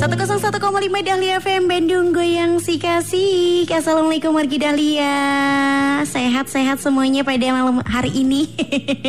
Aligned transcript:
101,5 0.00 0.48
Dahlia 1.04 1.44
FM 1.44 1.68
Bandung 1.68 2.16
Goyang 2.16 2.56
si 2.56 2.80
kasih 2.80 3.68
Assalamualaikum 3.68 4.32
wargi 4.32 4.56
Dahlia. 4.56 5.12
Sehat-sehat 6.08 6.80
semuanya 6.80 7.20
pada 7.20 7.52
malam 7.52 7.84
hari 7.84 8.24
ini. 8.24 8.48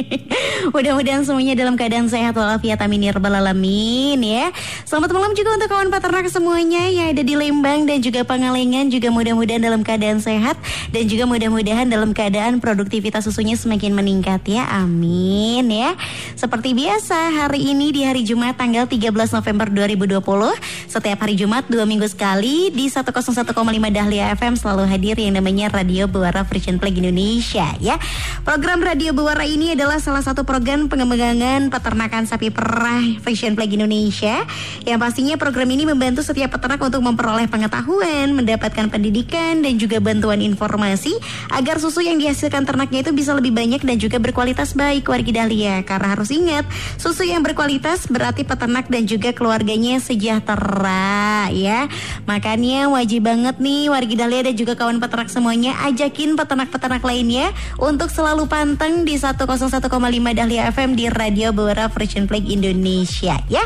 Mudah-mudahan 0.76 1.24
semuanya 1.24 1.56
dalam 1.56 1.80
keadaan 1.80 2.12
sehat 2.12 2.36
walafiat. 2.36 2.84
Amin 2.84 3.08
ya 3.08 3.16
alamin 3.16 4.20
ya. 4.20 4.52
Selamat 4.84 5.16
malam 5.16 5.32
juga 5.32 5.56
untuk 5.56 5.72
kawan 5.72 5.88
peternak 5.88 6.28
semuanya 6.28 6.84
Yang 6.92 7.08
ada 7.16 7.24
di 7.24 7.36
Lembang 7.40 7.88
dan 7.88 8.04
juga 8.04 8.28
Pangalengan. 8.28 8.92
Juga 8.92 9.16
mudah-mudahan 9.16 9.64
dalam 9.64 9.88
keadaan 9.88 10.20
sehat 10.20 10.60
Dan 10.92 11.08
juga 11.08 11.24
mudah-mudahan 11.24 11.88
dalam 11.88 12.12
keadaan 12.12 12.60
produktivitas 12.60 13.24
susunya 13.24 13.56
semakin 13.56 13.96
meningkat 13.96 14.44
ya. 14.44 14.68
Amin 14.68 15.72
ya. 15.72 15.96
Seperti 16.36 16.76
biasa 16.76 17.48
hari 17.48 17.72
ini 17.72 17.96
di 17.96 18.04
hari 18.04 18.28
Jumat 18.28 18.60
tanggal 18.60 18.92
13 18.92 19.08
November 19.16 19.72
2020 19.72 20.81
setiap 20.88 21.22
hari 21.22 21.38
Jumat 21.38 21.68
dua 21.68 21.86
minggu 21.86 22.08
sekali 22.08 22.72
di 22.74 22.88
101,5 22.88 23.52
Dahlia 23.92 24.34
FM 24.34 24.58
selalu 24.58 24.88
hadir 24.88 25.20
yang 25.20 25.38
namanya 25.38 25.70
Radio 25.70 26.08
Buara 26.08 26.48
Frisian 26.48 26.80
Flag 26.80 26.96
Indonesia 26.96 27.76
ya. 27.78 28.00
Program 28.48 28.80
Radio 28.82 29.12
Buara 29.14 29.44
ini 29.46 29.76
adalah 29.76 30.00
salah 30.00 30.24
satu 30.24 30.48
program 30.48 30.88
pengembangan 30.88 31.70
peternakan 31.70 32.26
sapi 32.26 32.50
perah 32.50 33.04
Frisian 33.22 33.54
Flag 33.54 33.70
Indonesia 33.70 34.48
yang 34.88 34.98
pastinya 34.98 35.36
program 35.36 35.70
ini 35.70 35.84
membantu 35.86 36.24
setiap 36.24 36.58
peternak 36.58 36.82
untuk 36.82 37.04
memperoleh 37.04 37.46
pengetahuan, 37.52 38.34
mendapatkan 38.34 38.88
pendidikan 38.88 39.62
dan 39.62 39.76
juga 39.76 40.00
bantuan 40.00 40.40
informasi 40.40 41.14
agar 41.52 41.78
susu 41.84 42.02
yang 42.02 42.16
dihasilkan 42.16 42.64
ternaknya 42.64 43.04
itu 43.04 43.12
bisa 43.12 43.36
lebih 43.36 43.52
banyak 43.52 43.84
dan 43.84 44.00
juga 44.00 44.18
berkualitas 44.18 44.74
baik 44.74 45.12
warga 45.12 45.44
Dahlia. 45.44 45.84
Karena 45.84 46.16
harus 46.16 46.32
ingat, 46.32 46.64
susu 46.96 47.28
yang 47.28 47.44
berkualitas 47.44 48.08
berarti 48.08 48.48
peternak 48.48 48.88
dan 48.88 49.04
juga 49.04 49.36
keluarganya 49.36 50.00
sejahtera 50.00 50.71
ya. 51.52 51.92
Makanya 52.26 52.88
wajib 52.88 53.28
banget 53.28 53.60
nih 53.60 53.92
warga 53.92 54.16
Dahlia 54.26 54.42
dan 54.48 54.56
juga 54.56 54.74
kawan 54.80 55.04
peternak 55.04 55.30
semuanya 55.30 55.76
ajakin 55.84 56.40
peternak-peternak 56.40 57.04
lainnya 57.04 57.52
untuk 57.78 58.08
selalu 58.08 58.48
panteng 58.48 59.04
di 59.04 59.20
101,5 59.20 59.82
Dahlia 60.38 60.72
FM 60.72 60.96
di 60.96 61.12
Radio 61.12 61.52
Bawara 61.52 61.92
Frisian 61.92 62.26
Flag 62.30 62.48
Indonesia 62.48 63.36
ya. 63.52 63.64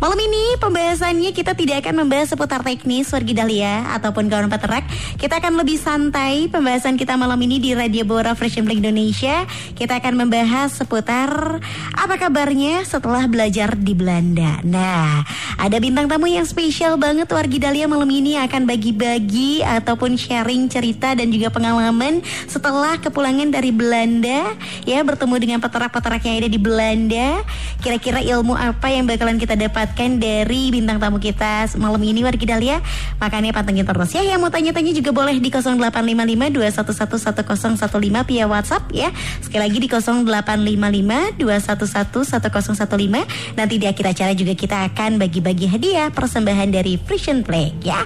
Malam 0.00 0.18
ini 0.20 0.56
pembahasannya 0.60 1.30
kita 1.32 1.52
tidak 1.56 1.84
akan 1.84 2.04
membahas 2.06 2.32
seputar 2.32 2.64
teknis 2.64 3.12
warga 3.12 3.44
Dahlia 3.44 3.84
ataupun 3.96 4.32
kawan 4.32 4.48
peternak. 4.48 4.84
Kita 5.20 5.40
akan 5.40 5.60
lebih 5.60 5.76
santai 5.76 6.48
pembahasan 6.48 6.96
kita 6.96 7.18
malam 7.20 7.38
ini 7.42 7.60
di 7.60 7.76
Radio 7.76 8.08
Bawara 8.08 8.32
Frisian 8.32 8.64
Flag 8.64 8.80
Indonesia. 8.80 9.44
Kita 9.76 10.00
akan 10.00 10.26
membahas 10.26 10.72
seputar 10.72 11.60
apa 11.96 12.14
kabarnya 12.16 12.86
setelah 12.86 13.28
belajar 13.28 13.74
di 13.76 13.92
Belanda. 13.92 14.60
Nah, 14.62 15.26
ada 15.60 15.76
bintang 15.82 16.06
tamu 16.06 16.30
yang 16.30 16.45
spesial 16.46 16.94
banget 16.94 17.26
wargi 17.26 17.58
Dahlia 17.58 17.90
malam 17.90 18.06
ini 18.06 18.38
akan 18.38 18.70
bagi-bagi 18.70 19.66
ataupun 19.66 20.14
sharing 20.14 20.70
cerita 20.70 21.12
dan 21.18 21.34
juga 21.34 21.50
pengalaman 21.50 22.22
setelah 22.46 22.94
kepulangan 23.02 23.50
dari 23.50 23.74
Belanda 23.74 24.54
ya 24.86 25.02
bertemu 25.02 25.34
dengan 25.42 25.58
peternak-peternak 25.58 26.22
yang 26.22 26.36
ada 26.46 26.48
di 26.48 26.60
Belanda. 26.62 27.42
Kira-kira 27.82 28.22
ilmu 28.22 28.54
apa 28.54 28.88
yang 28.94 29.10
bakalan 29.10 29.42
kita 29.42 29.58
dapatkan 29.58 30.22
dari 30.22 30.70
bintang 30.70 31.02
tamu 31.02 31.18
kita 31.18 31.66
malam 31.76 31.98
ini 32.06 32.22
wargi 32.22 32.46
Dahlia? 32.46 32.78
Makanya 33.18 33.50
pantengin 33.50 33.82
terus 33.82 34.14
ya. 34.14 34.22
Yang 34.22 34.38
mau 34.46 34.50
tanya-tanya 34.54 34.94
juga 34.94 35.10
boleh 35.10 35.42
di 35.42 35.50
0855 35.50 36.54
211 36.54 37.90
1015 37.90 38.30
via 38.30 38.44
WhatsApp 38.46 38.86
ya. 38.94 39.10
Sekali 39.42 39.66
lagi 39.66 39.78
di 39.82 39.88
0855 39.90 41.42
211 41.42 42.38
1015. 42.38 43.58
Nanti 43.58 43.74
di 43.82 43.86
akhir 43.90 44.06
acara 44.14 44.32
juga 44.38 44.54
kita 44.54 44.86
akan 44.94 45.18
bagi-bagi 45.18 45.66
hadiah 45.66 46.14
persembahan 46.36 46.68
dari 46.68 47.00
Frisian 47.00 47.40
Flag 47.40 47.72
ya. 47.80 48.04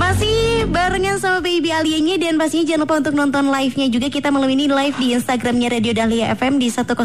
Masih 0.00 0.64
barengan 0.72 1.20
sama 1.20 1.44
Baby 1.44 1.76
Alianya 1.76 2.16
dan 2.16 2.40
pastinya 2.40 2.72
jangan 2.72 2.82
lupa 2.88 2.94
untuk 3.04 3.14
nonton 3.20 3.52
live-nya 3.52 3.92
juga 3.92 4.08
kita 4.08 4.32
malam 4.32 4.48
ini 4.48 4.64
live 4.64 4.96
di 4.96 5.12
Instagramnya 5.12 5.76
Radio 5.76 5.92
Dahlia 5.92 6.32
FM 6.32 6.56
di 6.56 6.72
1015 6.72 7.04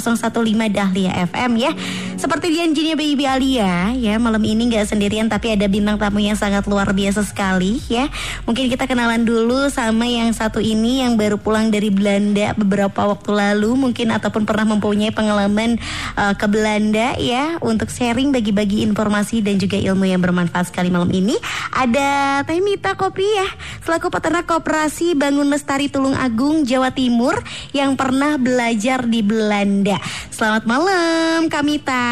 Dahlia 0.72 1.12
FM 1.28 1.52
ya. 1.60 1.76
Seperti 2.20 2.52
janjinya 2.52 3.00
Baby 3.00 3.24
Alia 3.24 3.96
ya 3.96 4.20
malam 4.20 4.44
ini 4.44 4.68
nggak 4.68 4.92
sendirian 4.92 5.32
tapi 5.32 5.56
ada 5.56 5.72
bintang 5.72 5.96
tamu 5.96 6.20
yang 6.20 6.36
sangat 6.36 6.68
luar 6.68 6.92
biasa 6.92 7.24
sekali 7.24 7.80
ya. 7.88 8.12
Mungkin 8.44 8.68
kita 8.68 8.92
kenalan 8.92 9.24
dulu 9.24 9.72
sama 9.72 10.04
yang 10.04 10.36
satu 10.36 10.60
ini 10.60 11.00
yang 11.00 11.16
baru 11.16 11.40
pulang 11.40 11.72
dari 11.72 11.88
Belanda 11.88 12.52
beberapa 12.60 13.08
waktu 13.08 13.32
lalu 13.32 13.72
mungkin 13.80 14.12
ataupun 14.12 14.44
pernah 14.44 14.68
mempunyai 14.68 15.16
pengalaman 15.16 15.80
uh, 16.20 16.36
ke 16.36 16.44
Belanda 16.52 17.16
ya 17.16 17.56
untuk 17.64 17.88
sharing 17.88 18.36
bagi-bagi 18.36 18.84
informasi 18.84 19.40
dan 19.40 19.56
juga 19.56 19.80
ilmu 19.80 20.04
yang 20.04 20.20
bermanfaat 20.20 20.76
sekali 20.76 20.92
malam 20.92 21.08
ini. 21.16 21.40
Ada 21.72 22.44
Temi 22.44 22.76
Mita 22.76 23.00
Kopiah 23.00 23.48
selaku 23.88 24.12
peternak 24.12 24.44
koperasi 24.44 25.16
Bangun 25.16 25.48
Lestari 25.48 25.88
Tulung 25.88 26.20
Agung 26.20 26.68
Jawa 26.68 26.92
Timur 26.92 27.40
yang 27.72 27.96
pernah 27.96 28.36
belajar 28.36 29.08
di 29.08 29.24
Belanda. 29.24 29.96
Selamat 30.36 30.68
malam 30.68 31.48
Kamita. 31.48 32.09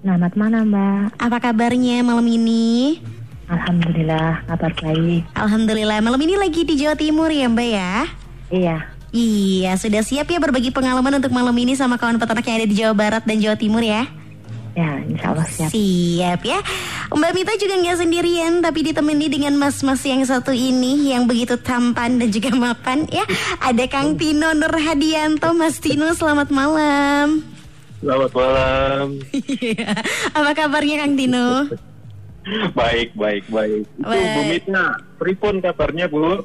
Selamat 0.00 0.32
malam 0.32 0.72
Mbak. 0.72 1.20
Apa 1.20 1.36
kabarnya 1.44 2.00
malam 2.00 2.24
ini? 2.24 2.96
Alhamdulillah 3.50 4.46
kabar 4.48 4.72
baik. 4.80 5.26
Alhamdulillah 5.36 5.98
malam 6.00 6.20
ini 6.22 6.40
lagi 6.40 6.64
di 6.64 6.78
Jawa 6.80 6.96
Timur 6.96 7.28
ya 7.28 7.46
Mbak 7.50 7.68
ya? 7.68 7.94
Iya. 8.48 8.76
Iya, 9.10 9.74
sudah 9.74 10.06
siap 10.06 10.30
ya 10.30 10.38
berbagi 10.38 10.70
pengalaman 10.70 11.18
untuk 11.18 11.34
malam 11.34 11.52
ini 11.58 11.74
sama 11.74 11.98
kawan 11.98 12.16
peternak 12.16 12.46
yang 12.46 12.56
ada 12.62 12.68
di 12.70 12.76
Jawa 12.78 12.94
Barat 12.94 13.22
dan 13.26 13.42
Jawa 13.42 13.58
Timur 13.58 13.82
ya? 13.82 14.06
Ya, 14.78 15.02
insya 15.02 15.34
Allah 15.34 15.46
siap. 15.50 15.68
Siap 15.74 16.40
ya. 16.46 16.62
Mbak 17.10 17.32
Mita 17.34 17.52
juga 17.58 17.74
nggak 17.74 17.98
sendirian, 18.06 18.52
tapi 18.62 18.86
ditemani 18.86 19.26
dengan 19.26 19.58
mas-mas 19.58 20.00
yang 20.06 20.22
satu 20.22 20.54
ini 20.54 21.10
yang 21.10 21.26
begitu 21.26 21.58
tampan 21.58 22.22
dan 22.22 22.30
juga 22.30 22.54
mapan 22.70 23.04
ya. 23.10 23.26
Ada 23.58 23.90
Kang 23.90 24.14
Tino 24.14 24.54
Nur 24.54 24.72
Hadianto, 24.72 25.50
Mas 25.58 25.82
Tino, 25.82 26.14
selamat 26.14 26.54
malam. 26.54 27.42
Selamat 28.00 28.32
malam. 28.32 29.06
Iya. 29.28 29.92
Apa 30.32 30.50
kabarnya 30.56 31.04
Kang 31.04 31.20
Tino? 31.20 31.68
baik, 32.80 33.12
baik, 33.12 33.44
baik. 33.52 33.84
Itu 33.84 34.08
Baik. 34.08 34.32
Bu 34.32 34.40
Mita, 34.48 34.86
pripun 35.20 35.54
kabarnya 35.60 36.08
Bu? 36.08 36.40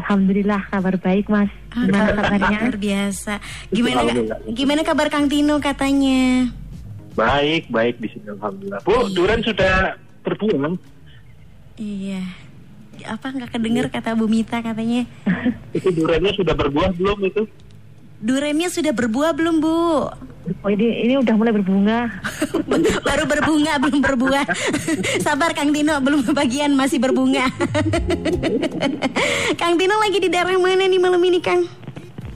Alhamdulillah 0.00 0.64
kabar 0.72 0.96
baik 0.96 1.28
Mas. 1.28 1.52
Gimana 1.76 2.16
kabarnya? 2.16 2.56
Luar 2.56 2.78
biasa. 2.80 3.32
Gimana 3.68 4.00
gimana 4.48 4.80
kabar 4.80 5.12
Kang 5.12 5.28
Tino 5.28 5.60
katanya? 5.60 6.48
Baik, 7.12 7.68
baik 7.68 8.00
di 8.00 8.08
sini 8.08 8.32
Alhamdulillah. 8.32 8.80
Bu, 8.80 9.12
Duran 9.12 9.44
sudah 9.44 10.00
berbuah? 10.24 10.72
Iya. 11.76 12.24
Apa 13.04 13.28
nggak 13.28 13.60
kedenger 13.60 13.92
kata 13.92 14.16
Bu 14.16 14.24
Mita 14.24 14.64
katanya? 14.64 15.04
Itu 15.76 15.92
durannya 15.92 16.32
sudah 16.32 16.56
berbuah 16.56 16.96
belum 16.96 17.28
itu? 17.28 17.44
Durennya 18.20 18.68
sudah 18.68 18.92
berbuah 18.92 19.32
belum 19.32 19.64
Bu? 19.64 20.12
Oh 20.60 20.68
ini 20.68 21.08
ini 21.08 21.16
udah 21.16 21.34
mulai 21.40 21.56
berbunga. 21.56 22.20
Baru 23.08 23.24
berbunga 23.24 23.80
belum 23.80 24.04
berbuah. 24.04 24.44
Sabar 25.24 25.56
Kang 25.56 25.72
Tino 25.72 25.96
belum 26.04 26.28
kebagian 26.28 26.76
masih 26.76 27.00
berbunga. 27.00 27.48
Kang 29.60 29.80
Tino 29.80 29.96
lagi 29.96 30.20
di 30.20 30.28
daerah 30.28 30.52
mana 30.60 30.84
nih 30.84 31.00
malam 31.00 31.22
ini 31.24 31.40
Kang? 31.40 31.64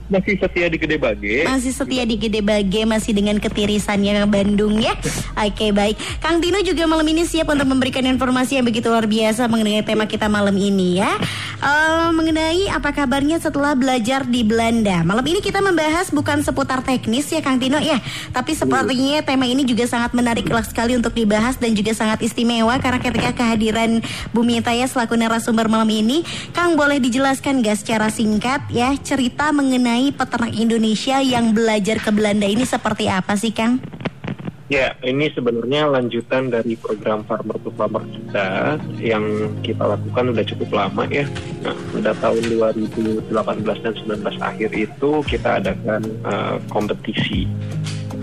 Masih 0.05 0.37
setia 0.37 0.69
di 0.69 0.77
Gede 0.77 0.97
Bage. 1.01 1.49
Masih 1.49 1.73
setia 1.73 2.03
di 2.05 2.15
Gede 2.21 2.45
Bage 2.45 2.85
masih 2.85 3.11
dengan 3.17 3.41
ketirisannya 3.41 4.21
ke 4.21 4.27
Bandung 4.29 4.77
ya. 4.77 4.93
Oke 5.33 5.73
baik. 5.73 5.97
Kang 6.21 6.37
Tino 6.37 6.61
juga 6.61 6.85
malam 6.85 7.05
ini 7.09 7.25
siap 7.25 7.49
untuk 7.49 7.65
memberikan 7.65 8.05
informasi 8.05 8.61
yang 8.61 8.65
begitu 8.69 8.93
luar 8.93 9.09
biasa 9.09 9.49
mengenai 9.49 9.81
tema 9.81 10.05
kita 10.05 10.29
malam 10.29 10.53
ini 10.53 11.01
ya. 11.01 11.09
Eh, 11.65 12.09
mengenai 12.13 12.69
apa 12.69 12.93
kabarnya 12.93 13.41
setelah 13.41 13.73
belajar 13.73 14.27
di 14.29 14.45
Belanda. 14.45 15.01
Malam 15.01 15.25
ini 15.25 15.39
kita 15.41 15.63
membahas 15.63 16.13
bukan 16.13 16.45
seputar 16.45 16.85
teknis 16.85 17.25
ya 17.33 17.41
Kang 17.41 17.57
Tino 17.57 17.81
ya, 17.81 17.97
tapi 18.29 18.53
sepertinya 18.53 19.25
tema 19.25 19.49
ini 19.49 19.65
juga 19.65 19.89
sangat 19.89 20.13
menarik 20.13 20.45
sekali 20.67 20.93
untuk 20.93 21.15
dibahas 21.17 21.57
dan 21.57 21.73
juga 21.73 21.97
sangat 21.97 22.21
istimewa 22.21 22.77
karena 22.77 22.99
ketika 23.01 23.31
kehadiran 23.33 24.03
Bu 24.35 24.45
Mita 24.45 24.75
ya 24.75 24.85
selaku 24.85 25.17
narasumber 25.17 25.65
malam 25.65 25.89
ini, 25.89 26.21
Kang 26.51 26.77
boleh 26.77 26.99
dijelaskan 27.01 27.63
gak 27.65 27.81
secara 27.81 28.11
singkat 28.13 28.61
ya 28.69 28.93
cerita 29.01 29.49
mengenai 29.55 29.94
peternak 30.11 30.53
Indonesia 30.55 31.23
yang 31.23 31.55
belajar 31.55 31.97
ke 32.01 32.11
Belanda 32.11 32.45
ini 32.45 32.67
seperti 32.67 33.07
apa 33.07 33.33
sih 33.39 33.55
Kang? 33.55 33.79
Ya, 34.65 34.97
ini 35.05 35.29
sebenarnya 35.29 35.85
lanjutan 35.85 36.49
dari 36.49 36.73
program 36.73 37.21
Farmer 37.29 37.53
to 37.61 37.69
Farmer 37.77 38.01
kita 38.01 38.81
yang 38.97 39.21
kita 39.61 39.85
lakukan 39.85 40.33
udah 40.33 40.41
cukup 40.41 40.69
lama 40.73 41.05
ya. 41.05 41.29
Nah, 41.61 41.77
udah 41.93 42.17
tahun 42.17 42.41
2018 42.49 43.29
dan 43.61 43.93
19 43.93 44.25
akhir 44.41 44.69
itu 44.73 45.11
kita 45.29 45.61
adakan 45.61 46.01
uh, 46.25 46.57
kompetisi. 46.73 47.45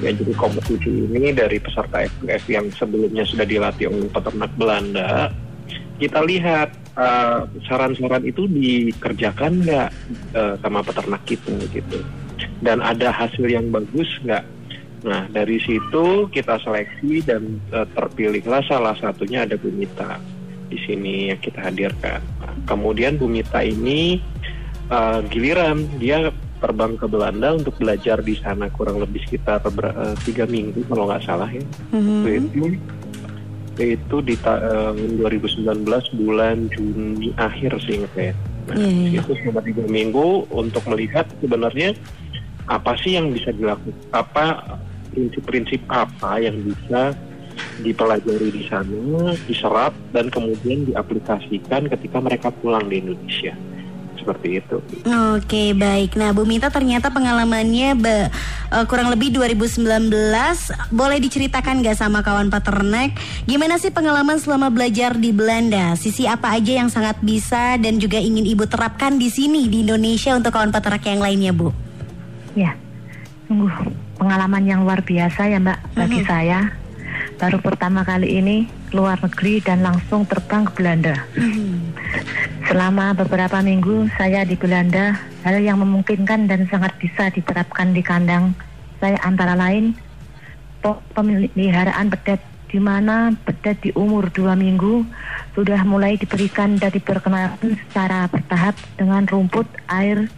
Ya, 0.03 0.11
jadi 0.11 0.35
kompetisi 0.35 1.07
ini 1.07 1.31
dari 1.31 1.63
peserta 1.63 2.11
FPF 2.11 2.43
yang 2.51 2.67
sebelumnya 2.75 3.23
sudah 3.23 3.47
dilatih 3.47 3.87
oleh 3.87 4.11
peternak 4.11 4.51
Belanda, 4.59 5.31
kita 6.03 6.27
lihat 6.27 6.75
uh, 6.99 7.49
saran-saran 7.69 8.25
itu 8.27 8.49
dikerjakan 8.49 9.63
nggak 9.65 9.91
uh, 10.37 10.55
sama 10.61 10.81
peternak 10.81 11.23
kita 11.25 11.55
gitu, 11.71 12.03
dan 12.61 12.81
ada 12.81 13.13
hasil 13.13 13.47
yang 13.47 13.71
bagus 13.71 14.09
nggak 14.25 14.45
Nah, 15.03 15.27
dari 15.27 15.59
situ 15.59 16.31
kita 16.31 16.63
seleksi 16.63 17.27
dan 17.27 17.59
uh, 17.75 17.87
terpilihlah 17.91 18.63
salah 18.71 18.95
satunya 18.95 19.43
ada 19.43 19.59
Bumita 19.59 20.23
di 20.71 20.79
sini 20.79 21.35
yang 21.35 21.43
kita 21.43 21.59
hadirkan. 21.59 22.23
Nah, 22.39 22.55
kemudian 22.71 23.19
Bumita 23.19 23.67
ini 23.67 24.23
uh, 24.95 25.19
giliran 25.27 25.91
dia 25.99 26.31
terbang 26.63 26.95
ke 26.95 27.11
Belanda 27.11 27.59
untuk 27.59 27.75
belajar 27.83 28.23
di 28.23 28.39
sana 28.39 28.71
kurang 28.71 29.03
lebih 29.03 29.27
sekitar 29.27 29.67
uh, 29.67 30.15
tiga 30.23 30.47
minggu 30.47 30.87
kalau 30.87 31.11
nggak 31.11 31.27
salah 31.27 31.51
ya. 31.51 31.67
Mm-hmm. 31.91 32.23
Itu 32.31 32.63
itu 33.81 34.17
di 34.21 34.37
tahun 34.37 35.21
uh, 35.23 35.29
2019 35.29 35.89
bulan 36.21 36.69
Juni 36.73 37.33
akhir 37.41 37.81
sih 37.85 38.05
saya. 38.13 38.37
Nah, 38.69 38.77
yeah, 38.79 39.19
yeah. 39.19 39.23
itu 39.25 39.33
selama 39.43 39.61
tiga 39.65 39.85
minggu 39.89 40.47
untuk 40.53 40.85
melihat 40.93 41.25
sebenarnya 41.41 41.97
apa 42.69 42.95
sih 43.01 43.19
yang 43.19 43.33
bisa 43.33 43.51
dilakukan 43.51 43.97
apa 44.15 44.79
prinsip-prinsip 45.13 45.83
apa 45.89 46.41
yang 46.41 46.57
bisa 46.63 47.17
dipelajari 47.85 48.49
di 48.49 48.63
sana, 48.69 49.37
diserap 49.45 49.93
dan 50.17 50.33
kemudian 50.33 50.89
diaplikasikan 50.89 51.89
ketika 51.89 52.19
mereka 52.21 52.49
pulang 52.49 52.89
di 52.89 53.01
Indonesia. 53.01 53.53
Seperti 54.23 54.63
itu. 54.63 54.79
Oke, 55.35 55.75
baik. 55.75 56.15
Nah, 56.15 56.31
Bu 56.31 56.47
Mita 56.47 56.71
ternyata 56.71 57.11
pengalamannya 57.11 57.99
be, 57.99 58.31
uh, 58.71 58.87
kurang 58.87 59.11
lebih 59.11 59.35
2019. 59.35 59.83
Boleh 60.95 61.19
diceritakan 61.19 61.83
nggak 61.83 61.99
sama 61.99 62.23
kawan 62.23 62.47
peternak? 62.47 63.19
Gimana 63.51 63.83
sih 63.83 63.91
pengalaman 63.91 64.39
selama 64.39 64.71
belajar 64.71 65.19
di 65.19 65.35
Belanda? 65.35 65.99
Sisi 65.99 66.31
apa 66.31 66.55
aja 66.55 66.79
yang 66.79 66.87
sangat 66.87 67.19
bisa 67.19 67.75
dan 67.83 67.99
juga 67.99 68.23
ingin 68.23 68.47
Ibu 68.47 68.71
terapkan 68.71 69.19
di 69.19 69.27
sini 69.27 69.67
di 69.67 69.83
Indonesia 69.83 70.39
untuk 70.39 70.55
kawan 70.55 70.71
peternak 70.71 71.03
yang 71.03 71.19
lainnya, 71.19 71.51
Bu? 71.51 71.75
Ya, 72.55 72.79
sungguh 73.51 73.75
pengalaman 74.23 74.63
yang 74.63 74.87
luar 74.87 75.03
biasa 75.03 75.51
ya 75.51 75.59
Mbak 75.59 75.79
bagi 75.99 76.23
mm 76.23 76.23
-hmm. 76.23 76.31
saya. 76.31 76.61
Baru 77.43 77.59
pertama 77.59 78.07
kali 78.07 78.39
ini 78.39 78.71
luar 78.95 79.19
negeri 79.19 79.59
dan 79.59 79.83
langsung 79.83 80.23
terbang 80.31 80.63
ke 80.63 80.73
Belanda. 80.79 81.17
Mm 81.35 81.51
-hmm. 81.51 81.75
Selama 82.73 83.13
beberapa 83.13 83.61
minggu 83.61 84.09
saya 84.17 84.49
di 84.49 84.57
Belanda, 84.57 85.21
hal 85.45 85.61
yang 85.61 85.85
memungkinkan 85.85 86.49
dan 86.49 86.65
sangat 86.73 86.97
bisa 86.97 87.29
diterapkan 87.29 87.93
di 87.93 88.01
kandang 88.01 88.57
saya 88.97 89.21
antara 89.29 89.53
lain 89.53 89.93
pemeliharaan 91.13 92.09
pedet 92.09 92.41
di 92.73 92.81
mana 92.81 93.37
pedet 93.45 93.77
di 93.85 93.93
umur 93.93 94.33
dua 94.33 94.57
minggu 94.57 95.05
sudah 95.53 95.85
mulai 95.85 96.17
diberikan 96.17 96.81
dan 96.81 96.89
diperkenalkan 96.89 97.77
secara 97.77 98.25
bertahap 98.33 98.73
dengan 98.97 99.29
rumput, 99.29 99.69
air, 99.93 100.33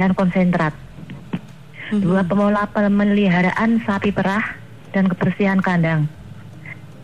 dan 0.00 0.16
konsentrat. 0.16 0.72
Mm-hmm. 0.72 2.00
Dua 2.00 2.24
pemola 2.24 2.64
pemeliharaan 2.64 3.84
sapi 3.84 4.08
perah 4.08 4.56
dan 4.96 5.04
kebersihan 5.12 5.60
kandang. 5.60 6.08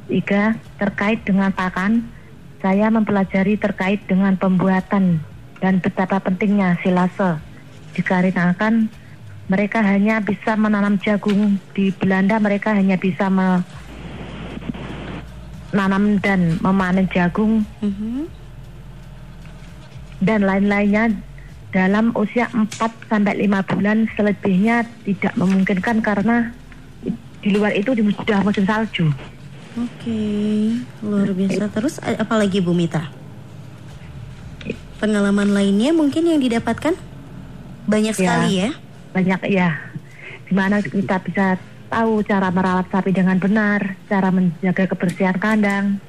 Tiga, 0.09 0.57
terkait 0.81 1.21
dengan 1.29 1.53
pakan, 1.53 2.09
saya 2.61 2.93
mempelajari 2.93 3.57
terkait 3.57 4.05
dengan 4.05 4.37
pembuatan 4.37 5.21
dan 5.61 5.81
betapa 5.81 6.21
pentingnya 6.21 6.77
silase. 6.85 7.41
Dikarenakan 7.97 8.89
mereka 9.51 9.83
hanya 9.83 10.23
bisa 10.23 10.55
menanam 10.55 10.95
jagung 11.03 11.59
di 11.75 11.91
Belanda, 11.91 12.39
mereka 12.39 12.71
hanya 12.77 12.95
bisa 12.95 13.27
menanam 15.73 16.23
dan 16.23 16.55
memanen 16.63 17.11
jagung 17.11 17.67
mm-hmm. 17.83 18.31
dan 20.23 20.47
lain-lainnya 20.47 21.19
dalam 21.75 22.15
usia 22.15 22.47
4 22.51 22.79
sampai 23.11 23.47
5 23.47 23.71
bulan 23.75 24.07
selebihnya 24.15 24.87
tidak 25.07 25.35
memungkinkan 25.35 25.99
karena 26.03 26.55
di 27.41 27.49
luar 27.51 27.73
itu 27.75 27.95
sudah 27.97 28.45
musim 28.45 28.67
salju. 28.69 29.11
Oke, 29.79 30.23
luar 31.07 31.31
biasa. 31.31 31.71
Terus 31.71 32.03
apalagi 32.03 32.59
Bu 32.59 32.75
Mita? 32.75 33.07
Pengalaman 34.99 35.55
lainnya 35.55 35.95
mungkin 35.95 36.27
yang 36.27 36.43
didapatkan 36.43 36.93
banyak 37.87 38.15
ya, 38.15 38.19
sekali 38.19 38.51
ya? 38.67 38.71
Banyak 39.15 39.41
ya. 39.49 39.69
Di 40.51 40.53
mana 40.53 40.83
kita 40.83 41.23
bisa 41.23 41.57
tahu 41.87 42.27
cara 42.27 42.51
merawat 42.51 42.91
sapi 42.91 43.15
dengan 43.15 43.39
benar, 43.39 43.95
cara 44.11 44.35
menjaga 44.35 44.91
kebersihan 44.91 45.39
kandang, 45.39 46.03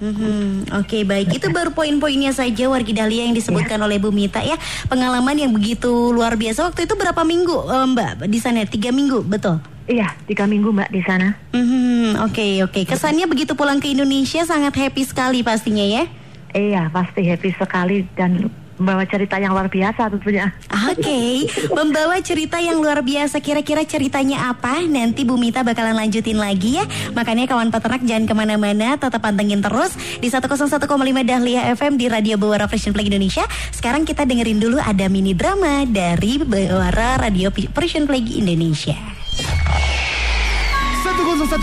Hmm, 0.00 0.64
Oke 0.80 0.96
okay, 0.96 1.02
baik 1.04 1.28
itu 1.36 1.52
baru 1.52 1.76
poin-poinnya 1.76 2.32
saja 2.32 2.72
wargi 2.72 2.96
Dahlia 2.96 3.28
yang 3.28 3.36
disebutkan 3.36 3.76
ya. 3.76 3.84
oleh 3.84 4.00
Bu 4.00 4.08
Mita 4.08 4.40
ya 4.40 4.56
pengalaman 4.88 5.36
yang 5.36 5.52
begitu 5.52 5.92
luar 6.08 6.40
biasa 6.40 6.72
waktu 6.72 6.88
itu 6.88 6.96
berapa 6.96 7.20
minggu 7.20 7.52
uh, 7.68 7.84
Mbak 7.84 8.24
di 8.24 8.40
sana 8.40 8.64
tiga 8.64 8.96
minggu 8.96 9.20
betul? 9.28 9.60
Iya 9.90 10.06
tiga 10.30 10.46
minggu 10.46 10.70
Mbak 10.70 10.90
di 10.94 11.02
sana. 11.02 11.34
Oke 11.50 11.58
hmm, 11.58 12.10
oke 12.22 12.30
okay, 12.30 12.52
okay. 12.62 12.82
kesannya 12.86 13.26
begitu 13.26 13.58
pulang 13.58 13.82
ke 13.82 13.90
Indonesia 13.90 14.46
sangat 14.46 14.78
happy 14.78 15.02
sekali 15.02 15.42
pastinya 15.42 15.82
ya? 15.82 16.06
Iya 16.54 16.86
pasti 16.94 17.26
happy 17.26 17.50
sekali 17.58 18.06
dan 18.14 18.46
membawa 18.78 19.04
cerita 19.04 19.36
yang 19.36 19.52
luar 19.52 19.68
biasa 19.68 20.08
tentunya. 20.08 20.56
Oke, 20.88 21.04
okay. 21.04 21.34
membawa 21.68 22.16
cerita 22.24 22.56
yang 22.64 22.80
luar 22.80 23.04
biasa. 23.04 23.44
Kira-kira 23.44 23.84
ceritanya 23.84 24.48
apa? 24.48 24.80
Nanti 24.88 25.28
Bu 25.28 25.36
Mita 25.36 25.60
bakalan 25.60 25.92
lanjutin 25.92 26.40
lagi 26.40 26.80
ya. 26.80 26.88
Makanya 27.12 27.44
kawan 27.44 27.68
peternak 27.68 28.00
jangan 28.08 28.24
ke 28.24 28.32
mana-mana, 28.32 28.96
tetap 28.96 29.20
pantengin 29.20 29.60
terus 29.60 29.92
di 30.16 30.32
101,5 30.32 30.80
Dahlia 31.28 31.68
FM 31.76 32.00
di 32.00 32.08
Radio 32.08 32.40
Bawara 32.40 32.64
Frisian 32.72 32.96
Flag 32.96 33.12
Indonesia. 33.12 33.44
Sekarang 33.68 34.08
kita 34.08 34.24
dengerin 34.24 34.56
dulu 34.56 34.80
ada 34.80 35.12
mini 35.12 35.36
drama 35.36 35.84
dari 35.84 36.40
Bawara 36.40 37.20
Radio 37.20 37.52
Frisian 37.52 38.08
Flag 38.08 38.24
Indonesia. 38.32 39.19
101,5 39.38 41.62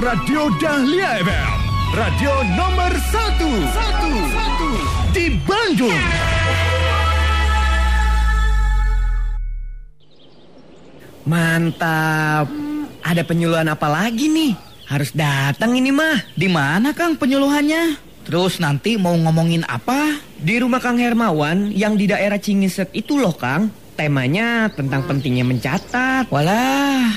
Radio 0.00 0.48
Dahlia 0.56 1.20
FM. 1.20 1.52
Radio 1.92 2.32
nomor 2.56 2.88
1 2.88 3.36
1 3.36 5.12
1 5.12 5.12
di 5.12 5.28
Bandung. 5.44 6.00
Mantap. 11.28 12.48
Ada 13.02 13.26
penyuluhan 13.28 13.68
apa 13.68 13.92
lagi 13.92 14.32
nih? 14.32 14.56
Harus 14.88 15.12
datang 15.12 15.76
ini 15.76 15.92
mah. 15.92 16.32
Di 16.32 16.48
mana 16.48 16.96
Kang 16.96 17.20
penyuluhannya? 17.20 18.12
Terus 18.22 18.62
nanti 18.62 18.94
mau 18.96 19.18
ngomongin 19.18 19.66
apa? 19.66 20.22
Di 20.38 20.62
rumah 20.62 20.78
Kang 20.78 20.94
Hermawan 20.96 21.74
yang 21.74 21.98
di 21.98 22.06
daerah 22.08 22.38
Cingisek 22.38 22.94
itu 22.94 23.18
loh 23.18 23.34
Kang. 23.34 23.81
Temanya 24.02 24.66
tentang 24.74 25.06
pentingnya 25.06 25.46
mencatat. 25.46 26.26
Walah, 26.26 27.14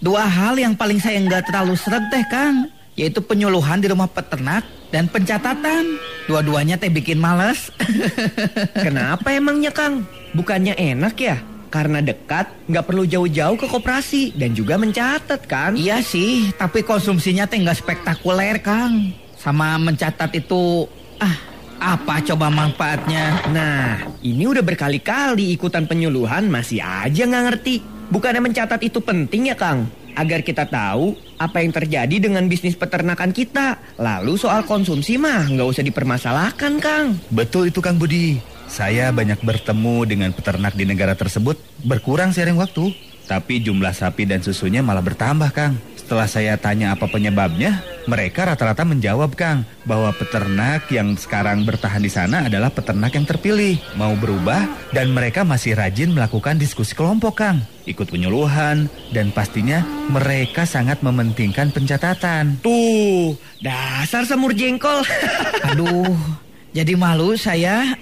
dua 0.00 0.24
hal 0.24 0.56
yang 0.56 0.72
paling 0.72 0.96
saya 0.96 1.20
nggak 1.20 1.52
terlalu 1.52 1.76
seret 1.76 2.08
teh 2.08 2.24
Kang. 2.32 2.72
Yaitu 2.96 3.20
penyuluhan 3.20 3.84
di 3.84 3.92
rumah 3.92 4.08
peternak 4.08 4.64
dan 4.88 5.12
pencatatan. 5.12 6.00
Dua-duanya 6.24 6.80
teh 6.80 6.88
bikin 6.88 7.20
males. 7.20 7.68
Kenapa 8.88 9.28
emangnya 9.28 9.76
Kang? 9.76 10.08
Bukannya 10.32 10.72
enak 10.72 11.14
ya? 11.20 11.36
Karena 11.68 12.00
dekat, 12.00 12.48
nggak 12.64 12.84
perlu 12.88 13.04
jauh-jauh 13.04 13.60
ke 13.60 13.68
koperasi 13.68 14.32
dan 14.32 14.56
juga 14.56 14.80
mencatat, 14.80 15.44
kan? 15.44 15.76
Iya 15.76 16.00
sih, 16.00 16.48
tapi 16.56 16.80
konsumsinya 16.80 17.44
teh 17.44 17.60
nggak 17.60 17.76
spektakuler, 17.76 18.56
Kang. 18.64 19.12
Sama 19.36 19.76
mencatat 19.76 20.32
itu, 20.32 20.88
ah, 21.20 21.51
apa 21.82 22.22
coba 22.22 22.46
manfaatnya? 22.46 23.42
Nah, 23.50 24.06
ini 24.22 24.46
udah 24.46 24.62
berkali-kali 24.62 25.50
ikutan 25.58 25.90
penyuluhan 25.90 26.46
masih 26.46 26.78
aja 26.78 27.26
nggak 27.26 27.44
ngerti. 27.50 27.82
Bukannya 28.06 28.38
mencatat 28.38 28.78
itu 28.86 29.02
penting 29.02 29.50
ya, 29.50 29.58
Kang? 29.58 29.90
Agar 30.14 30.46
kita 30.46 30.68
tahu 30.68 31.18
apa 31.40 31.64
yang 31.64 31.74
terjadi 31.74 32.16
dengan 32.22 32.46
bisnis 32.46 32.78
peternakan 32.78 33.34
kita. 33.34 33.82
Lalu 33.98 34.38
soal 34.38 34.62
konsumsi 34.62 35.18
mah 35.18 35.50
nggak 35.50 35.66
usah 35.66 35.82
dipermasalahkan, 35.82 36.72
Kang. 36.78 37.18
Betul 37.34 37.74
itu, 37.74 37.82
Kang 37.82 37.98
Budi. 37.98 38.38
Saya 38.70 39.10
banyak 39.10 39.42
bertemu 39.42 39.96
dengan 40.06 40.30
peternak 40.30 40.78
di 40.78 40.86
negara 40.86 41.18
tersebut, 41.18 41.58
berkurang 41.82 42.30
sering 42.30 42.56
waktu. 42.56 42.94
Tapi 43.26 43.60
jumlah 43.64 43.92
sapi 43.92 44.24
dan 44.28 44.40
susunya 44.40 44.80
malah 44.84 45.02
bertambah, 45.02 45.50
Kang. 45.50 45.74
Setelah 46.02 46.26
saya 46.26 46.58
tanya 46.58 46.98
apa 46.98 47.06
penyebabnya, 47.06 47.78
mereka 48.10 48.42
rata-rata 48.42 48.82
menjawab 48.82 49.38
Kang 49.38 49.62
bahwa 49.86 50.10
peternak 50.10 50.90
yang 50.90 51.14
sekarang 51.14 51.62
bertahan 51.62 52.02
di 52.02 52.10
sana 52.10 52.50
adalah 52.50 52.74
peternak 52.74 53.14
yang 53.14 53.22
terpilih, 53.22 53.78
mau 53.94 54.10
berubah 54.18 54.66
dan 54.90 55.14
mereka 55.14 55.46
masih 55.46 55.78
rajin 55.78 56.10
melakukan 56.10 56.58
diskusi 56.58 56.98
kelompok 56.98 57.38
Kang, 57.38 57.62
ikut 57.86 58.10
penyuluhan 58.10 58.90
dan 59.14 59.30
pastinya 59.30 59.86
mereka 60.10 60.66
sangat 60.66 61.06
mementingkan 61.06 61.70
pencatatan. 61.70 62.58
Tuh, 62.66 63.38
dasar 63.62 64.26
semur 64.26 64.58
jengkol. 64.58 65.06
Aduh, 65.70 66.18
jadi 66.74 66.98
malu 66.98 67.38
saya. 67.38 67.86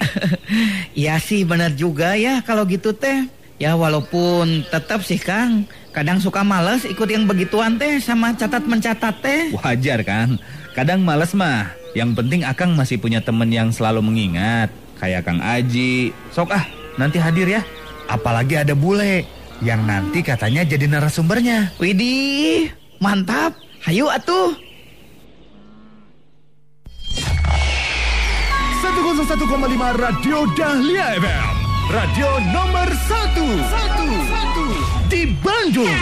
Iya 0.90 1.23
sih 1.23 1.47
benar 1.47 1.78
juga 1.78 2.19
ya 2.19 2.42
kalau 2.42 2.66
gitu 2.66 2.90
teh. 2.90 3.30
Ya 3.62 3.78
walaupun 3.78 4.66
tetap 4.66 5.07
sih 5.07 5.23
Kang, 5.23 5.71
kadang 5.90 6.23
suka 6.23 6.47
males 6.47 6.87
ikut 6.87 7.09
yang 7.11 7.26
begituan 7.26 7.75
teh 7.76 7.99
sama 7.99 8.35
catat 8.35 8.62
mencatat 8.66 9.14
teh. 9.23 9.42
Wajar 9.59 10.02
kan? 10.06 10.38
Kadang 10.75 11.02
males 11.02 11.35
mah. 11.35 11.70
Yang 11.90 12.23
penting 12.23 12.47
Akang 12.47 12.78
masih 12.78 13.02
punya 13.02 13.18
temen 13.18 13.50
yang 13.50 13.75
selalu 13.75 14.02
mengingat. 14.02 14.70
Kayak 15.02 15.26
Kang 15.26 15.42
Aji. 15.42 16.14
Sok 16.30 16.54
ah, 16.54 16.64
nanti 16.94 17.18
hadir 17.18 17.50
ya. 17.50 17.62
Apalagi 18.06 18.62
ada 18.62 18.78
bule. 18.78 19.26
Yang 19.61 19.80
nanti 19.85 20.25
katanya 20.25 20.64
jadi 20.64 20.88
narasumbernya. 20.88 21.76
Widih, 21.82 22.73
mantap. 23.02 23.52
Hayu 23.85 24.09
atuh. 24.09 24.56
101,5 28.80 30.00
Radio 30.00 30.49
Dahlia 30.56 31.06
FM. 31.18 31.54
Radio 31.90 32.28
nomor 32.54 32.87
1 32.87 33.90
di 35.11 35.19
Bandung. 35.40 36.00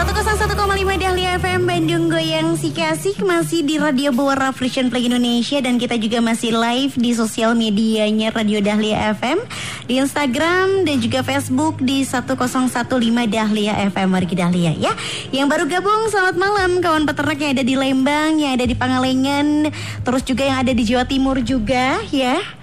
101,5 0.00 0.56
Dahlia 1.02 1.36
FM 1.42 1.66
Bandung 1.66 2.06
Goyang 2.08 2.54
si 2.54 2.70
kasih 2.70 3.18
masih 3.26 3.66
di 3.66 3.76
Radio 3.76 4.14
Bawara 4.14 4.54
Frisian 4.54 4.86
Play 4.86 5.10
Indonesia 5.10 5.58
dan 5.58 5.82
kita 5.82 5.98
juga 5.98 6.22
masih 6.22 6.54
live 6.54 6.94
di 6.94 7.10
sosial 7.12 7.58
medianya 7.58 8.30
Radio 8.30 8.62
Dahlia 8.62 9.10
FM 9.18 9.42
di 9.90 9.98
Instagram 9.98 10.86
dan 10.86 11.02
juga 11.02 11.26
Facebook 11.26 11.82
di 11.82 12.06
1015 12.06 12.86
Dahlia 13.26 13.74
FM 13.90 14.08
Wargi 14.14 14.36
Dahlia 14.38 14.72
ya. 14.78 14.94
Yang 15.34 15.46
baru 15.50 15.64
gabung 15.66 16.02
selamat 16.08 16.36
malam 16.38 16.70
kawan 16.78 17.04
peternak 17.04 17.38
yang 17.42 17.52
ada 17.58 17.64
di 17.66 17.74
Lembang, 17.74 18.38
yang 18.38 18.52
ada 18.54 18.66
di 18.70 18.78
Pangalengan, 18.78 19.74
terus 20.06 20.22
juga 20.22 20.46
yang 20.46 20.62
ada 20.62 20.70
di 20.70 20.86
Jawa 20.86 21.02
Timur 21.02 21.42
juga 21.42 21.98
ya. 22.14 22.59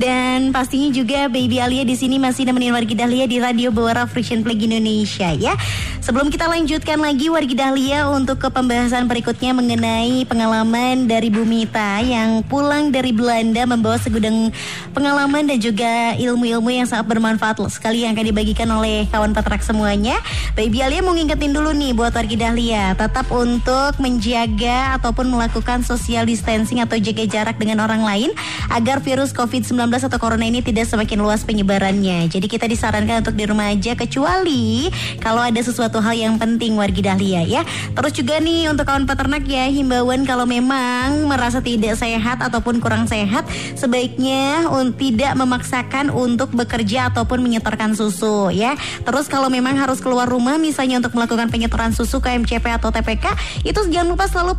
Dan 0.00 0.48
pastinya 0.48 0.88
juga 0.88 1.28
Baby 1.28 1.60
Alia 1.60 1.84
di 1.84 1.92
sini 1.92 2.16
masih 2.16 2.48
nemenin 2.48 2.72
Wargi 2.72 2.96
Dahlia 2.96 3.28
di 3.28 3.36
Radio 3.36 3.68
Bawara 3.68 4.08
Frisian 4.08 4.40
Play 4.40 4.56
Indonesia 4.56 5.28
ya. 5.36 5.52
Sebelum 6.00 6.32
kita 6.32 6.48
lanjutkan 6.48 6.96
lagi 6.96 7.28
Wargi 7.28 7.52
Dahlia 7.52 8.08
untuk 8.08 8.40
ke 8.40 8.48
pembahasan 8.48 9.04
berikutnya 9.04 9.52
mengenai 9.52 10.24
pengalaman 10.24 11.04
dari 11.04 11.28
Bu 11.28 11.44
Mita 11.44 12.00
yang 12.00 12.40
pulang 12.48 12.88
dari 12.88 13.12
Belanda 13.12 13.68
membawa 13.68 14.00
segudang 14.00 14.48
pengalaman 14.96 15.44
dan 15.44 15.60
juga 15.60 16.16
ilmu-ilmu 16.16 16.72
yang 16.72 16.88
sangat 16.88 17.04
bermanfaat 17.04 17.60
sekali 17.68 18.08
yang 18.08 18.16
akan 18.16 18.24
dibagikan 18.32 18.72
oleh 18.72 19.04
kawan 19.12 19.36
peternak 19.36 19.60
semuanya. 19.60 20.16
Baby 20.56 20.80
Alia 20.80 21.04
mau 21.04 21.12
ngingetin 21.12 21.52
dulu 21.52 21.76
nih 21.76 21.92
buat 21.92 22.16
Wargi 22.16 22.40
Dahlia 22.40 22.96
tetap 22.96 23.28
untuk 23.28 24.00
menjaga 24.00 24.96
ataupun 24.96 25.28
melakukan 25.28 25.84
social 25.84 26.24
distancing 26.24 26.80
atau 26.80 26.96
jaga 26.96 27.28
jarak 27.28 27.60
dengan 27.60 27.84
orang 27.84 28.00
lain 28.00 28.32
agar 28.72 29.04
virus 29.04 29.36
COVID-19 29.36 29.89
atau 29.98 30.22
corona 30.22 30.46
ini 30.46 30.62
tidak 30.62 30.86
semakin 30.86 31.18
luas 31.18 31.42
penyebarannya. 31.42 32.30
Jadi 32.30 32.46
kita 32.46 32.70
disarankan 32.70 33.26
untuk 33.26 33.34
di 33.34 33.44
rumah 33.50 33.74
aja 33.74 33.98
kecuali 33.98 34.86
kalau 35.18 35.42
ada 35.42 35.58
sesuatu 35.58 35.98
hal 35.98 36.14
yang 36.14 36.38
penting 36.38 36.78
wargi 36.78 37.02
Dahlia 37.02 37.42
ya. 37.42 37.66
Terus 37.98 38.12
juga 38.14 38.38
nih 38.38 38.70
untuk 38.70 38.86
kawan 38.86 39.10
peternak 39.10 39.42
ya 39.50 39.66
himbauan 39.66 40.22
kalau 40.22 40.46
memang 40.46 41.26
merasa 41.26 41.58
tidak 41.58 41.98
sehat 41.98 42.38
ataupun 42.38 42.78
kurang 42.78 43.10
sehat 43.10 43.42
sebaiknya 43.74 44.70
tidak 44.94 45.34
memaksakan 45.34 46.14
untuk 46.14 46.54
bekerja 46.54 47.10
ataupun 47.10 47.42
menyetorkan 47.42 47.98
susu 47.98 48.54
ya. 48.54 48.78
Terus 49.02 49.26
kalau 49.26 49.50
memang 49.50 49.74
harus 49.74 49.98
keluar 49.98 50.30
rumah 50.30 50.54
misalnya 50.60 51.02
untuk 51.02 51.18
melakukan 51.18 51.50
penyetoran 51.50 51.90
susu 51.90 52.22
ke 52.22 52.30
MCP 52.38 52.62
atau 52.70 52.94
TPK 52.94 53.34
itu 53.66 53.80
jangan 53.90 54.14
lupa 54.14 54.30
selalu 54.30 54.54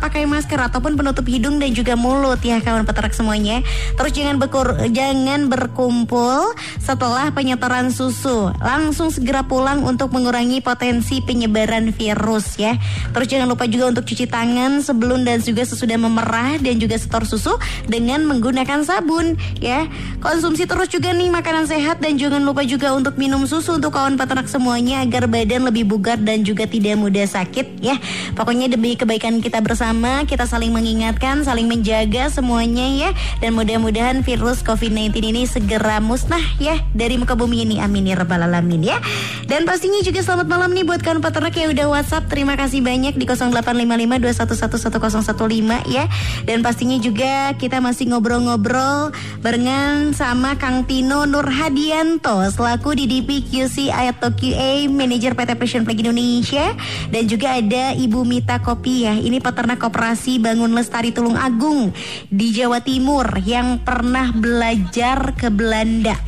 pakai 0.00 0.26
masker 0.26 0.58
ataupun 0.58 0.98
penutup 0.98 1.22
hidung 1.28 1.60
dan 1.60 1.70
juga 1.76 1.94
mulut 1.94 2.40
ya 2.42 2.58
kawan 2.58 2.82
peternak 2.88 3.14
semuanya. 3.14 3.60
Terus 3.94 4.12
jangan 4.16 4.40
bekur 4.62 4.94
jangan 4.94 5.50
berkumpul 5.50 6.54
setelah 6.78 7.34
penyetoran 7.34 7.90
susu. 7.90 8.54
Langsung 8.62 9.10
segera 9.10 9.42
pulang 9.42 9.82
untuk 9.82 10.14
mengurangi 10.14 10.62
potensi 10.62 11.18
penyebaran 11.18 11.90
virus 11.90 12.54
ya. 12.54 12.78
Terus 13.10 13.26
jangan 13.26 13.50
lupa 13.50 13.66
juga 13.66 13.90
untuk 13.90 14.06
cuci 14.06 14.30
tangan 14.30 14.78
sebelum 14.78 15.26
dan 15.26 15.42
juga 15.42 15.66
sesudah 15.66 15.98
memerah 15.98 16.62
dan 16.62 16.78
juga 16.78 16.94
setor 16.94 17.26
susu 17.26 17.58
dengan 17.90 18.22
menggunakan 18.22 18.86
sabun 18.86 19.34
ya. 19.58 19.90
Konsumsi 20.22 20.70
terus 20.70 20.86
juga 20.86 21.10
nih 21.10 21.34
makanan 21.34 21.66
sehat 21.66 21.98
dan 21.98 22.14
jangan 22.14 22.46
lupa 22.46 22.62
juga 22.62 22.94
untuk 22.94 23.18
minum 23.18 23.42
susu 23.50 23.82
untuk 23.82 23.90
kawan 23.98 24.14
peternak 24.14 24.46
semuanya 24.46 25.02
agar 25.02 25.26
badan 25.26 25.66
lebih 25.66 25.90
bugar 25.90 26.22
dan 26.22 26.46
juga 26.46 26.70
tidak 26.70 26.94
mudah 27.02 27.26
sakit 27.26 27.82
ya. 27.82 27.98
Pokoknya 28.38 28.70
demi 28.70 28.94
kebaikan 28.94 29.42
kita 29.42 29.58
bersama, 29.58 30.22
kita 30.22 30.46
saling 30.46 30.70
mengingatkan, 30.70 31.42
saling 31.42 31.66
menjaga 31.66 32.30
semuanya 32.30 32.86
ya. 32.86 33.10
Dan 33.42 33.58
mudah-mudahan 33.58 34.22
virus 34.22 34.51
COVID-19 34.60 35.24
ini 35.24 35.48
segera 35.48 36.04
musnah 36.04 36.44
ya 36.60 36.76
dari 36.92 37.16
muka 37.16 37.32
bumi 37.32 37.64
ini. 37.64 37.80
Amin 37.80 38.04
ya 38.04 38.20
rabbal 38.20 38.44
alamin 38.44 38.84
ya. 38.84 39.00
Dan 39.48 39.64
pastinya 39.64 40.04
juga 40.04 40.20
selamat 40.20 40.52
malam 40.52 40.76
nih 40.76 40.84
buat 40.84 41.00
kawan 41.00 41.24
peternak 41.24 41.56
yang 41.56 41.72
udah 41.72 41.88
WhatsApp. 41.88 42.28
Terima 42.28 42.60
kasih 42.60 42.84
banyak 42.84 43.16
di 43.16 43.24
085521111015 43.24 45.88
ya. 45.88 46.04
Dan 46.44 46.60
pastinya 46.60 47.00
juga 47.00 47.56
kita 47.56 47.80
masih 47.80 48.12
ngobrol-ngobrol 48.12 49.16
barengan 49.40 50.12
sama 50.12 50.60
Kang 50.60 50.84
Tino 50.84 51.24
Nurhadianto 51.24 52.44
selaku 52.50 52.98
DDP 52.98 53.46
QC 53.46 53.88
Ayato 53.88 54.34
QA 54.34 54.90
Manager 54.90 55.38
PT 55.38 55.50
Precision 55.56 55.86
Play 55.86 56.02
Indonesia 56.02 56.74
dan 57.14 57.30
juga 57.30 57.56
ada 57.56 57.94
Ibu 57.94 58.26
Mita 58.26 58.58
Kopi 58.58 59.06
ya. 59.06 59.14
Ini 59.14 59.38
peternak 59.38 59.78
koperasi 59.78 60.42
Bangun 60.42 60.74
Lestari 60.74 61.14
Tulung 61.14 61.38
Agung 61.38 61.94
di 62.26 62.50
Jawa 62.50 62.82
Timur 62.82 63.38
yang 63.46 63.78
pernah 63.78 64.34
belajar 64.42 65.38
ke 65.38 65.46
Belanda. 65.46 66.18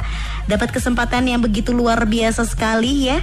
Dapat 0.47 0.71
kesempatan 0.71 1.27
yang 1.27 1.43
begitu 1.43 1.75
luar 1.75 2.07
biasa 2.07 2.47
sekali 2.47 3.11
ya. 3.11 3.19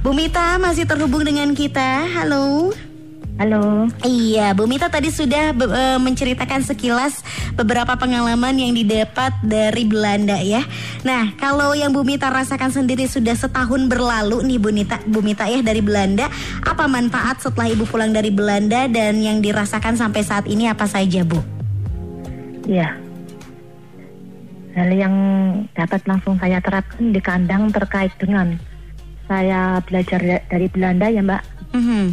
Bu 0.00 0.16
Mita 0.16 0.56
masih 0.56 0.88
terhubung 0.88 1.20
dengan 1.20 1.52
kita. 1.52 2.08
Halo. 2.16 2.72
Halo. 3.40 3.88
Iya, 4.04 4.52
Bu 4.52 4.68
Mita 4.68 4.92
tadi 4.92 5.08
sudah 5.08 5.56
be- 5.56 5.72
e, 5.72 5.84
menceritakan 5.96 6.60
sekilas 6.60 7.24
beberapa 7.56 7.96
pengalaman 7.96 8.52
yang 8.52 8.76
didapat 8.76 9.32
dari 9.40 9.88
Belanda 9.88 10.36
ya. 10.36 10.60
Nah, 11.08 11.32
kalau 11.40 11.72
yang 11.72 11.88
Bu 11.88 12.04
Mita 12.04 12.28
rasakan 12.28 12.68
sendiri 12.68 13.08
sudah 13.08 13.32
setahun 13.32 13.88
berlalu 13.88 14.44
nih 14.44 14.60
Bu 14.60 14.68
Mita, 14.76 15.00
Bu 15.08 15.24
Mita 15.24 15.48
ya 15.48 15.64
dari 15.64 15.80
Belanda, 15.80 16.28
apa 16.68 16.84
manfaat 16.84 17.40
setelah 17.40 17.72
Ibu 17.72 17.88
pulang 17.88 18.12
dari 18.12 18.28
Belanda 18.28 18.84
dan 18.92 19.24
yang 19.24 19.40
dirasakan 19.40 19.96
sampai 19.96 20.20
saat 20.20 20.44
ini 20.44 20.68
apa 20.68 20.84
saja, 20.84 21.24
Bu? 21.24 21.40
Ya. 22.68 23.09
Hal 24.70 24.90
yang 24.94 25.14
dapat 25.74 26.00
langsung 26.06 26.38
saya 26.38 26.62
terapkan 26.62 27.10
di 27.10 27.18
kandang 27.18 27.74
terkait 27.74 28.14
dengan 28.16 28.54
saya 29.26 29.82
belajar 29.82 30.22
da- 30.22 30.44
dari 30.46 30.66
Belanda 30.70 31.06
ya 31.10 31.22
Mbak. 31.22 31.42
Mhm. 31.74 32.04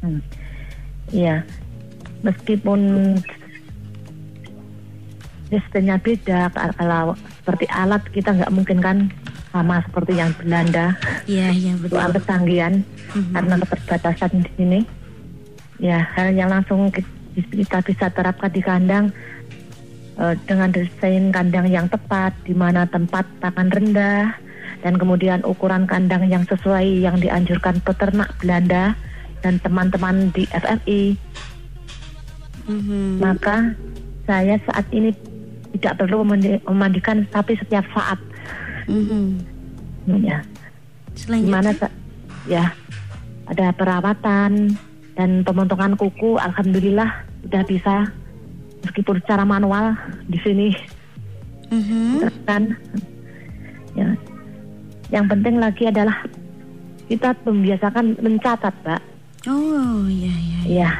Hmm. 0.00 0.20
Iya. 1.10 1.42
Meskipun 2.22 2.80
sistemnya 5.50 5.98
beda, 5.98 6.46
ka- 6.54 6.74
kalau 6.78 7.18
seperti 7.42 7.66
alat 7.66 8.02
kita 8.14 8.30
nggak 8.30 8.54
mungkin 8.54 8.78
kan 8.78 8.98
sama 9.50 9.82
seperti 9.82 10.14
yang 10.14 10.30
Belanda. 10.38 10.94
Iya, 11.26 11.50
iya 11.50 11.72
Soal 11.90 12.14
betul. 12.14 12.22
ketanggihan 12.22 12.74
Mhm. 13.18 13.32
karena 13.34 13.54
keterbatasan 13.58 14.32
di 14.46 14.50
sini. 14.54 14.80
Ya, 15.82 16.06
hal 16.14 16.30
yang 16.38 16.54
langsung 16.54 16.92
ki- 16.94 17.02
kita 17.34 17.82
bisa 17.82 18.06
terapkan 18.14 18.52
di 18.52 18.62
kandang 18.62 19.10
eh, 20.20 20.36
dengan 20.44 20.70
desain 20.70 21.32
kandang 21.32 21.66
yang 21.66 21.88
tepat, 21.88 22.36
di 22.44 22.52
mana 22.52 22.84
tempat 22.84 23.24
pakan 23.40 23.72
rendah, 23.72 24.36
dan 24.84 24.94
kemudian 24.96 25.40
ukuran 25.44 25.88
kandang 25.88 26.28
yang 26.28 26.44
sesuai 26.44 27.00
yang 27.00 27.16
dianjurkan 27.20 27.80
peternak 27.80 28.32
Belanda 28.40 28.96
dan 29.40 29.56
teman-teman 29.60 30.28
di 30.36 30.44
FFI. 30.52 31.16
Mhm. 32.68 33.18
Maka 33.20 33.72
saya 34.28 34.60
saat 34.68 34.86
ini 34.92 35.10
tidak 35.76 36.04
perlu 36.04 36.22
memandi- 36.22 36.60
memandikan 36.68 37.24
sapi 37.32 37.56
setiap 37.56 37.84
saat. 37.96 38.20
Mhm. 38.86 39.40
Ya, 40.20 40.42
di 41.14 41.20
Selanjutnya. 41.20 41.52
mana 41.52 41.70
sa- 41.76 41.96
ya 42.48 42.74
ada 43.46 43.70
perawatan 43.74 44.74
dan 45.14 45.30
pemotongan 45.44 45.94
kuku. 45.94 46.40
Alhamdulillah 46.40 47.26
sudah 47.46 47.62
bisa 47.66 47.96
meskipun 48.84 49.20
secara 49.20 49.44
manual 49.44 49.96
di 50.26 50.38
sini 50.40 50.68
Mhm. 51.70 52.26
kan. 52.44 52.74
Ya. 53.94 54.14
Yang 55.10 55.26
penting 55.34 55.56
lagi 55.58 55.86
adalah 55.86 56.26
kita 57.10 57.34
membiasakan 57.42 58.18
mencatat, 58.22 58.74
Mbak. 58.86 59.02
Oh, 59.50 60.06
iya 60.06 60.30
iya. 60.30 60.60
Ya. 60.66 60.90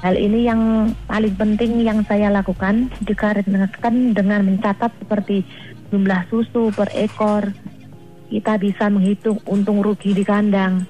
Hal 0.00 0.16
ini 0.16 0.48
yang 0.48 0.94
paling 1.04 1.36
penting 1.36 1.84
yang 1.84 2.00
saya 2.08 2.32
lakukan 2.32 2.88
dikarenakan 3.04 4.16
dengan 4.16 4.40
mencatat 4.48 4.88
seperti 4.96 5.44
jumlah 5.92 6.24
susu 6.32 6.72
per 6.72 6.88
ekor. 6.96 7.52
Kita 8.32 8.56
bisa 8.56 8.88
menghitung 8.88 9.42
untung 9.44 9.84
rugi 9.84 10.16
di 10.16 10.24
kandang. 10.24 10.88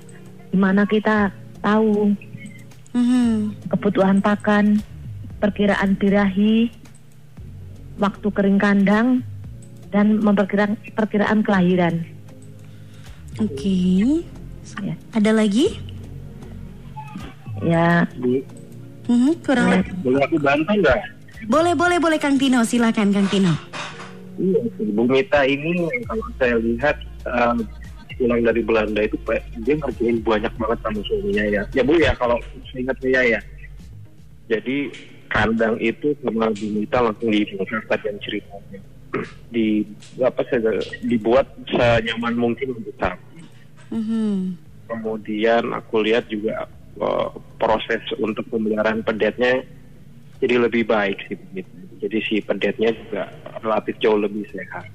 Di 0.52 0.56
mana 0.56 0.86
kita 0.86 1.34
tahu 1.58 2.14
Mhm. 2.94 3.66
kebutuhan 3.66 4.22
pakan, 4.22 4.78
perkiraan 5.40 5.96
birahi, 5.96 6.68
waktu 7.96 8.28
kering 8.28 8.60
kandang, 8.60 9.24
dan 9.90 10.20
memperkirakan 10.20 10.76
perkiraan 10.92 11.40
kelahiran. 11.40 12.04
Oke. 13.40 14.20
Ya. 14.80 14.94
Ada 15.10 15.34
lagi? 15.34 15.80
Ya, 17.60 18.06
Bu, 18.16 18.40
Mhm, 19.10 19.32
kurang 19.42 19.68
lebih. 19.74 19.92
boleh 20.00 20.20
aku 20.22 20.36
bantu 20.38 20.72
nggak? 20.78 21.00
Boleh, 21.50 21.74
boleh, 21.74 21.98
boleh 21.98 22.18
Kang 22.20 22.38
Tino. 22.38 22.62
Silakan 22.62 23.10
Kang 23.10 23.26
Tino. 23.26 23.52
Iya, 24.38 24.60
Bu 24.94 25.04
Mita 25.04 25.44
ini 25.44 25.74
kalau 26.06 26.24
saya 26.38 26.56
lihat 26.56 26.96
eh, 27.26 27.54
pulang 28.16 28.40
dari 28.40 28.62
Belanda 28.64 29.00
itu 29.04 29.16
Pak, 29.26 29.40
dia 29.64 29.76
ngerjain 29.76 30.20
banyak 30.24 30.52
banget 30.56 30.78
sama 30.80 31.00
suaminya 31.04 31.44
ya. 31.44 31.62
Ya 31.74 31.82
Bu 31.84 31.98
ya 31.98 32.12
kalau 32.16 32.38
saya 32.70 32.80
ingat 32.80 32.96
saya 33.02 33.20
ya. 33.36 33.40
Jadi 34.48 34.76
kandang 35.30 35.78
itu 35.78 36.12
sama 36.20 36.50
Bu 36.50 36.66
Mita 36.74 36.98
langsung 37.00 37.30
dibongkar 37.30 37.98
dan 38.02 38.18
ceritanya. 38.20 38.80
Di 39.50 39.82
apa 40.22 40.42
saya 40.50 40.78
dibuat 41.06 41.46
senyaman 41.70 42.34
mungkin 42.34 42.74
untuk 42.74 42.94
sapi. 42.98 43.42
Mhm. 43.94 44.58
Kemudian 44.90 45.70
aku 45.70 46.02
lihat 46.02 46.26
juga 46.26 46.66
eh, 46.98 47.28
proses 47.58 48.02
untuk 48.18 48.46
pemeliharaan 48.50 49.06
pedetnya 49.06 49.62
jadi 50.42 50.56
lebih 50.66 50.90
baik 50.90 51.18
sih 51.30 51.38
begitu. 51.38 51.74
Jadi 52.00 52.18
si 52.26 52.34
pedetnya 52.42 52.90
juga 52.96 53.30
relatif 53.60 53.94
jauh 54.02 54.18
lebih 54.18 54.46
sehat. 54.50 54.88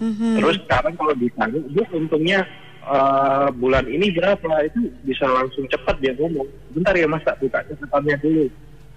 Mhm. 0.00 0.40
Terus 0.40 0.56
sekarang 0.64 0.94
kalau 0.96 1.14
ditanya, 1.14 1.60
dia 1.72 1.86
untungnya 1.92 2.40
eh, 2.82 3.48
bulan 3.56 3.84
ini 3.88 4.12
berapa 4.16 4.64
itu 4.64 4.92
bisa 5.04 5.28
langsung 5.28 5.68
cepat 5.68 6.00
dia 6.00 6.16
ngomong. 6.16 6.48
Bentar 6.72 6.96
ya 6.96 7.06
mas, 7.06 7.24
tak 7.24 7.36
buka 7.40 7.60
catatannya 7.68 8.16
dulu. 8.20 8.46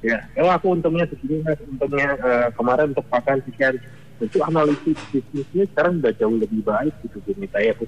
Ya, 0.06 0.22
oh 0.38 0.54
aku 0.54 0.78
untungnya 0.78 1.10
segini 1.10 1.42
mas, 1.42 1.58
untungnya 1.66 2.14
eh, 2.14 2.48
kemarin 2.54 2.94
untuk 2.94 3.06
pakan 3.10 3.42
sekian. 3.50 3.74
Itu 4.22 4.40
analisis 4.46 4.96
bisnisnya 5.12 5.68
sekarang 5.76 6.00
udah 6.00 6.14
jauh 6.16 6.38
lebih 6.40 6.62
baik 6.64 6.94
gitu 7.04 7.20
Bu 7.26 7.34
Mita 7.36 7.60
ya. 7.60 7.74
Bu. 7.76 7.84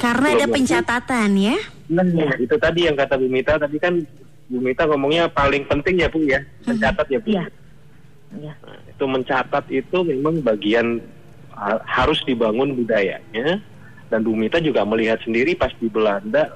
Karena 0.00 0.38
ada 0.38 0.46
pencatatan 0.48 1.30
ya. 1.36 1.56
Nah, 1.92 2.32
itu 2.40 2.56
tadi 2.56 2.88
yang 2.88 2.96
kata 2.96 3.20
Bu 3.20 3.28
Mita 3.28 3.60
tadi 3.60 3.76
kan 3.76 4.00
Bu 4.48 4.58
Mita 4.64 4.88
ngomongnya 4.88 5.28
paling 5.28 5.68
penting 5.68 6.00
ya 6.00 6.08
Bu 6.08 6.24
ya, 6.24 6.40
mencatat 6.64 7.06
ya 7.10 7.18
Bu. 7.20 7.28
Iya. 7.34 7.44
ya. 8.38 8.54
Nah, 8.64 8.78
itu 8.86 9.04
mencatat 9.04 9.64
itu 9.68 9.98
memang 10.06 10.40
bagian 10.40 11.04
ha- 11.52 11.82
harus 11.84 12.22
dibangun 12.24 12.72
budayanya 12.72 13.60
dan 14.08 14.20
Bu 14.24 14.32
Mita 14.32 14.62
juga 14.64 14.88
melihat 14.88 15.20
sendiri 15.20 15.52
pas 15.52 15.74
di 15.76 15.90
Belanda 15.90 16.48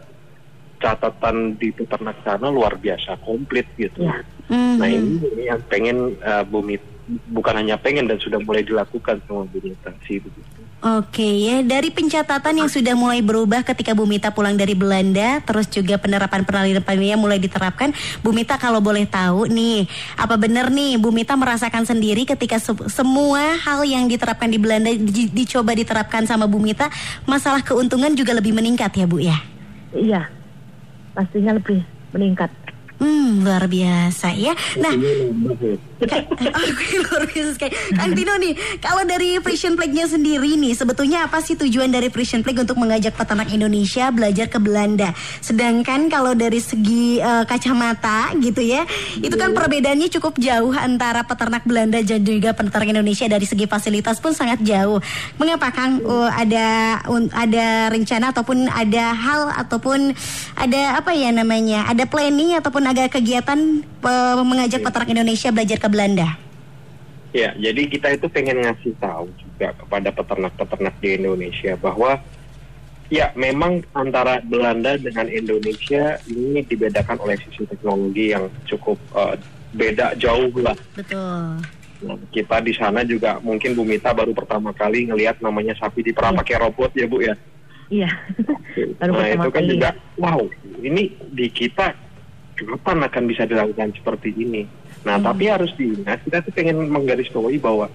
catatan 0.82 1.54
di 1.54 1.70
peternak 1.70 2.18
sana 2.26 2.50
luar 2.50 2.74
biasa 2.74 3.22
komplit 3.22 3.70
gitu. 3.78 4.02
Ya. 4.02 4.26
Mhm. 4.50 4.76
Nah 4.82 4.88
ini 4.90 5.22
yang 5.46 5.62
pengen 5.70 6.18
uh, 6.18 6.42
Bu 6.42 6.60
Mita 6.60 6.84
bukan 7.30 7.54
hanya 7.62 7.78
pengen 7.78 8.10
dan 8.10 8.18
sudah 8.18 8.42
mulai 8.42 8.66
dilakukan 8.66 9.22
sama 9.24 9.46
Bu 9.46 9.62
Mita 9.62 9.94
sih 10.04 10.18
begitu. 10.18 10.50
Oke 10.82 11.22
ya, 11.22 11.62
dari 11.62 11.94
pencatatan 11.94 12.58
yang 12.58 12.66
sudah 12.66 12.98
mulai 12.98 13.22
berubah 13.22 13.62
ketika 13.62 13.94
Bu 13.94 14.02
Mita 14.02 14.34
pulang 14.34 14.58
dari 14.58 14.74
Belanda, 14.74 15.38
terus 15.46 15.70
juga 15.70 15.94
penerapan 15.94 16.42
penelitian 16.42 17.22
mulai 17.22 17.38
diterapkan. 17.38 17.94
Bu 18.18 18.34
Mita 18.34 18.58
kalau 18.58 18.82
boleh 18.82 19.06
tahu 19.06 19.46
nih, 19.46 19.86
apa 20.18 20.34
benar 20.34 20.74
nih 20.74 20.98
Bu 20.98 21.14
Mita 21.14 21.38
merasakan 21.38 21.86
sendiri 21.86 22.26
ketika 22.26 22.58
se- 22.58 22.90
semua 22.90 23.62
hal 23.62 23.86
yang 23.86 24.10
diterapkan 24.10 24.50
di 24.50 24.58
Belanda 24.58 24.90
di- 24.90 25.30
dicoba 25.30 25.70
diterapkan 25.70 26.26
sama 26.26 26.50
Bu 26.50 26.58
Mita, 26.58 26.90
masalah 27.30 27.62
keuntungan 27.62 28.10
juga 28.18 28.34
lebih 28.34 28.50
meningkat 28.50 28.90
ya 28.98 29.06
Bu 29.06 29.22
ya? 29.22 29.38
Iya. 29.94 30.41
Pastinya 31.12 31.52
lebih 31.56 31.84
meningkat. 32.16 32.48
Hmm, 33.02 33.42
luar 33.42 33.66
biasa 33.66 34.30
ya. 34.38 34.54
Nah, 34.78 34.94
Oke 36.02 36.86
luar 37.02 37.22
biasa. 37.24 37.50
Sekali 37.54 37.72
Kang 37.94 38.12
Tino 38.12 38.34
nih 38.36 38.54
Kalau 38.78 39.02
dari 39.02 39.38
Frisian 39.38 39.74
Plague-nya 39.74 40.06
sendiri 40.06 40.56
nih 40.56 40.74
Sebetulnya 40.74 41.26
apa 41.26 41.38
sih 41.38 41.54
tujuan 41.54 41.88
dari 41.88 42.08
Frisian 42.08 42.42
Plague 42.42 42.62
Untuk 42.62 42.76
mengajak 42.76 43.14
peternak 43.14 43.48
Indonesia 43.48 44.10
Belajar 44.10 44.46
ke 44.48 44.58
Belanda? 44.58 45.14
Sedangkan 45.38 46.08
kalau 46.08 46.34
dari 46.34 46.58
segi 46.58 47.18
eh, 47.18 47.44
kacamata 47.46 48.34
gitu 48.38 48.60
ya 48.60 48.82
Itu 49.18 49.36
kan 49.36 49.54
perbedaannya 49.54 50.08
cukup 50.10 50.38
jauh 50.38 50.74
Antara 50.74 51.22
peternak 51.22 51.62
Belanda 51.62 52.02
dan 52.02 52.22
juga 52.22 52.50
peternak 52.52 52.88
Indonesia. 52.90 53.26
Dari 53.26 53.46
segi 53.46 53.64
fasilitas 53.64 54.18
pun 54.18 54.32
sangat 54.32 54.60
jauh. 54.62 54.98
Mengapa 55.38 55.70
Kang? 55.70 56.02
Eh, 56.02 56.30
ada 56.32 56.66
un- 57.06 57.30
ada 57.32 57.88
rencana 57.88 58.34
Ataupun 58.34 58.66
ada 58.66 59.04
hal 59.14 59.52
Ataupun 59.54 60.12
ada 60.56 60.98
apa 60.98 61.14
ya 61.14 61.30
namanya 61.30 61.86
Ada 61.86 62.08
planning 62.08 62.58
ataupun 62.58 62.82
ada 62.84 63.06
kegiatan 63.06 63.84
eh, 64.04 64.42
Mengajak 64.42 64.80
peternak 64.82 65.10
Indonesia 65.10 65.48
belajar 65.54 65.78
ke 65.78 65.88
Belanda 65.88 66.28
Ya, 67.32 67.56
jadi 67.56 67.88
kita 67.88 68.12
itu 68.12 68.28
pengen 68.28 68.60
ngasih 68.60 68.92
tahu 69.00 69.24
juga 69.40 69.72
kepada 69.72 70.12
peternak-peternak 70.12 71.00
di 71.00 71.16
Indonesia 71.16 71.80
bahwa 71.80 72.20
ya 73.08 73.32
memang 73.32 73.80
antara 73.96 74.44
Belanda 74.44 75.00
dengan 75.00 75.32
Indonesia 75.32 76.20
ini 76.28 76.60
dibedakan 76.60 77.16
oleh 77.24 77.40
sisi 77.40 77.64
teknologi 77.64 78.36
yang 78.36 78.52
cukup 78.68 79.00
eh, 79.16 79.40
beda 79.72 80.12
jauh 80.20 80.52
lah. 80.60 80.76
Betul. 80.92 81.64
Nah, 82.04 82.18
kita 82.34 82.60
di 82.60 82.76
sana 82.76 83.00
juga 83.00 83.40
mungkin 83.40 83.72
Bu 83.72 83.88
Mita 83.88 84.12
baru 84.12 84.36
pertama 84.36 84.76
kali 84.76 85.08
ngelihat 85.08 85.40
namanya 85.40 85.72
sapi 85.80 86.04
diperah 86.04 86.36
Iya. 86.36 86.40
pakai 86.44 86.56
robot 86.60 86.90
ya 86.92 87.06
Bu 87.08 87.18
ya. 87.24 87.34
Iya. 87.88 88.10
Baru 89.00 89.12
nah 89.16 89.28
itu 89.28 89.48
kan 89.48 89.64
juga 89.64 89.88
wow 90.20 90.40
ini 90.84 91.16
di 91.32 91.48
kita 91.48 91.96
kapan 92.56 93.04
akan 93.04 93.24
bisa 93.28 93.48
dilakukan 93.48 93.96
seperti 93.96 94.32
ini. 94.36 94.68
Nah 95.02 95.18
Hmm. 95.18 95.26
tapi 95.26 95.50
harus 95.50 95.72
diingat 95.74 96.22
kita 96.24 96.44
tuh 96.44 96.52
pengen 96.54 96.86
menggarisbawahi 96.88 97.58
bahwa 97.58 97.90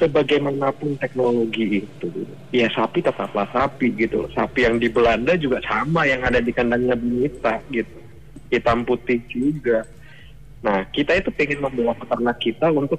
sebagaimanapun 0.00 0.96
teknologi 0.96 1.84
itu 1.84 2.08
ya 2.50 2.66
sapi 2.72 3.04
tetaplah 3.04 3.46
sapi 3.52 3.92
gitu. 3.94 4.26
Sapi 4.32 4.64
yang 4.64 4.80
di 4.80 4.88
Belanda 4.88 5.36
juga 5.36 5.60
sama 5.62 6.08
yang 6.08 6.24
ada 6.24 6.40
di 6.40 6.50
kandangnya 6.50 6.96
Bunita 6.96 7.60
gitu. 7.68 7.98
Hitam 8.50 8.82
putih 8.82 9.20
juga. 9.30 9.86
Nah 10.64 10.88
kita 10.90 11.16
itu 11.20 11.30
pengen 11.30 11.62
membawa 11.62 11.94
peternak 11.96 12.40
kita 12.40 12.72
untuk 12.72 12.98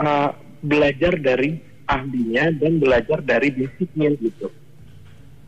uh, 0.00 0.30
belajar 0.64 1.16
dari 1.20 1.60
ahlinya 1.86 2.50
dan 2.56 2.80
belajar 2.80 3.18
dari 3.20 3.52
basicnya 3.52 4.14
gitu 4.16 4.48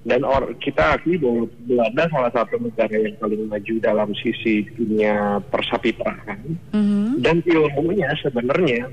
dan 0.05 0.21
or, 0.21 0.53
kita 0.61 1.01
akui 1.01 1.17
bahwa 1.17 1.49
Belanda 1.65 2.05
salah 2.13 2.33
satu 2.37 2.61
negara 2.61 2.93
yang 2.93 3.17
paling 3.17 3.49
maju 3.49 3.75
dalam 3.81 4.13
sisi 4.13 4.69
dunia 4.77 5.41
persapitrahan 5.49 6.45
Mhm. 6.77 7.25
dan 7.25 7.41
ilmunya 7.41 8.13
sebenarnya 8.21 8.93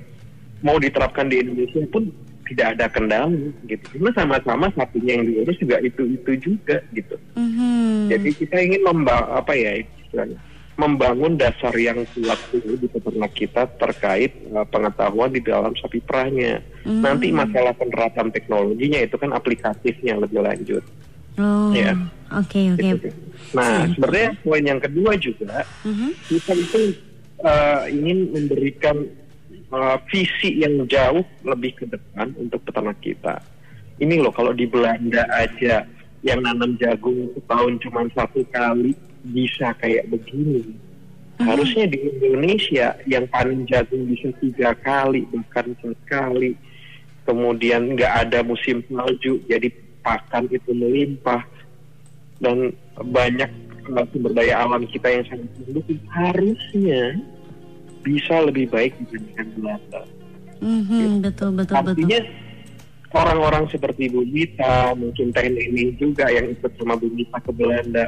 mau 0.64 0.80
diterapkan 0.80 1.28
di 1.28 1.44
Indonesia 1.44 1.84
pun 1.92 2.08
tidak 2.48 2.80
ada 2.80 2.88
kendala 2.92 3.32
gitu 3.68 3.84
karena 3.96 4.12
sama-sama 4.16 4.68
sapinya 4.76 5.20
yang 5.20 5.24
diurus 5.28 5.56
juga 5.60 5.78
itu 5.84 6.04
itu 6.16 6.32
juga 6.40 6.80
gitu 6.96 7.16
Mhm. 7.36 8.08
jadi 8.12 8.30
kita 8.32 8.58
ingin 8.60 8.82
memba 8.88 9.36
apa 9.36 9.52
ya 9.52 9.84
istilahnya 9.84 10.40
membangun 10.80 11.36
dasar 11.36 11.76
yang 11.76 12.04
kuat 12.16 12.40
dulu 12.50 12.80
di 12.80 12.88
peternak 12.88 13.32
kita 13.36 13.68
terkait 13.78 14.32
uh, 14.56 14.66
pengetahuan 14.66 15.30
di 15.32 15.44
dalam 15.44 15.76
sapi 15.78 16.00
perahnya. 16.00 16.64
Mhm. 16.88 17.02
Nanti 17.04 17.28
masalah 17.30 17.76
penerapan 17.76 18.32
teknologinya 18.32 19.00
itu 19.04 19.16
kan 19.20 19.36
aplikatifnya 19.36 20.18
lebih 20.18 20.42
lanjut. 20.42 20.84
Oh. 21.40 21.72
Iya. 21.72 21.96
Oke 22.32 22.72
oke. 22.72 22.80
Gitu. 22.80 23.10
Nah, 23.52 23.88
Siap. 23.88 24.00
sebenarnya 24.00 24.30
poin 24.44 24.64
yang 24.64 24.80
kedua 24.80 25.12
juga 25.20 25.68
Mhm. 25.84 26.10
kita 26.32 26.52
itu 26.56 26.82
uh, 27.44 27.84
ingin 27.92 28.18
memberikan 28.32 28.98
uh, 29.72 29.98
visi 30.08 30.64
yang 30.64 30.88
jauh 30.88 31.24
lebih 31.44 31.84
ke 31.84 31.86
depan 31.88 32.32
untuk 32.40 32.64
peternak 32.64 33.00
kita. 33.04 33.44
Ini 34.02 34.18
loh 34.18 34.34
kalau 34.34 34.56
di 34.56 34.66
Belanda 34.66 35.28
aja 35.30 35.86
yang 36.22 36.40
nanam 36.46 36.78
jagung 36.78 37.34
setahun 37.34 37.74
cuma 37.82 38.06
satu 38.14 38.46
kali 38.54 38.94
bisa 39.26 39.74
kayak 39.82 40.10
begini. 40.10 40.78
Harusnya 41.42 41.90
di 41.90 41.98
Indonesia 41.98 42.94
yang 43.10 43.26
panen 43.26 43.66
jagung 43.66 44.06
bisa 44.06 44.30
tiga 44.38 44.78
kali 44.78 45.26
bahkan 45.34 45.74
sekali. 45.82 46.54
Kemudian 47.26 47.98
nggak 47.98 48.30
ada 48.30 48.42
musim 48.42 48.82
salju, 48.90 49.42
jadi 49.46 49.70
pakan 50.02 50.50
itu 50.50 50.74
melimpah 50.74 51.46
dan 52.42 52.74
banyak 52.98 53.50
uh, 53.94 54.06
sumber 54.10 54.34
daya 54.34 54.66
alam 54.66 54.86
kita 54.90 55.06
yang 55.06 55.26
sangat 55.30 55.50
mendukung 55.62 56.02
harusnya 56.10 57.22
bisa 58.02 58.42
lebih 58.42 58.66
baik 58.74 58.98
dibandingkan 58.98 59.48
Belanda. 59.54 60.02
Mhm, 60.62 61.22
betul 61.22 61.50
betul 61.54 61.76
betul. 61.86 61.94
Artinya 61.94 62.20
orang-orang 63.12 63.68
seperti 63.68 64.08
Bu 64.08 64.24
Mita, 64.24 64.96
mungkin 64.96 65.36
TNI 65.36 66.00
juga 66.00 66.32
yang 66.32 66.52
ikut 66.52 66.72
sama 66.80 66.96
Bu 66.96 67.12
Mita 67.12 67.38
ke 67.44 67.52
Belanda, 67.52 68.08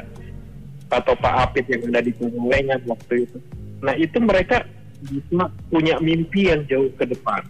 atau 0.88 1.14
Pak 1.16 1.34
Apit 1.50 1.66
yang 1.68 1.90
ada 1.90 2.00
di 2.04 2.12
Pengulengan 2.14 2.80
waktu 2.86 3.26
itu. 3.28 3.38
Nah 3.84 3.94
itu 3.96 4.16
mereka 4.22 4.64
bisa 5.04 5.50
punya 5.68 6.00
mimpi 6.00 6.48
yang 6.48 6.64
jauh 6.64 6.88
ke 6.96 7.04
depan. 7.04 7.42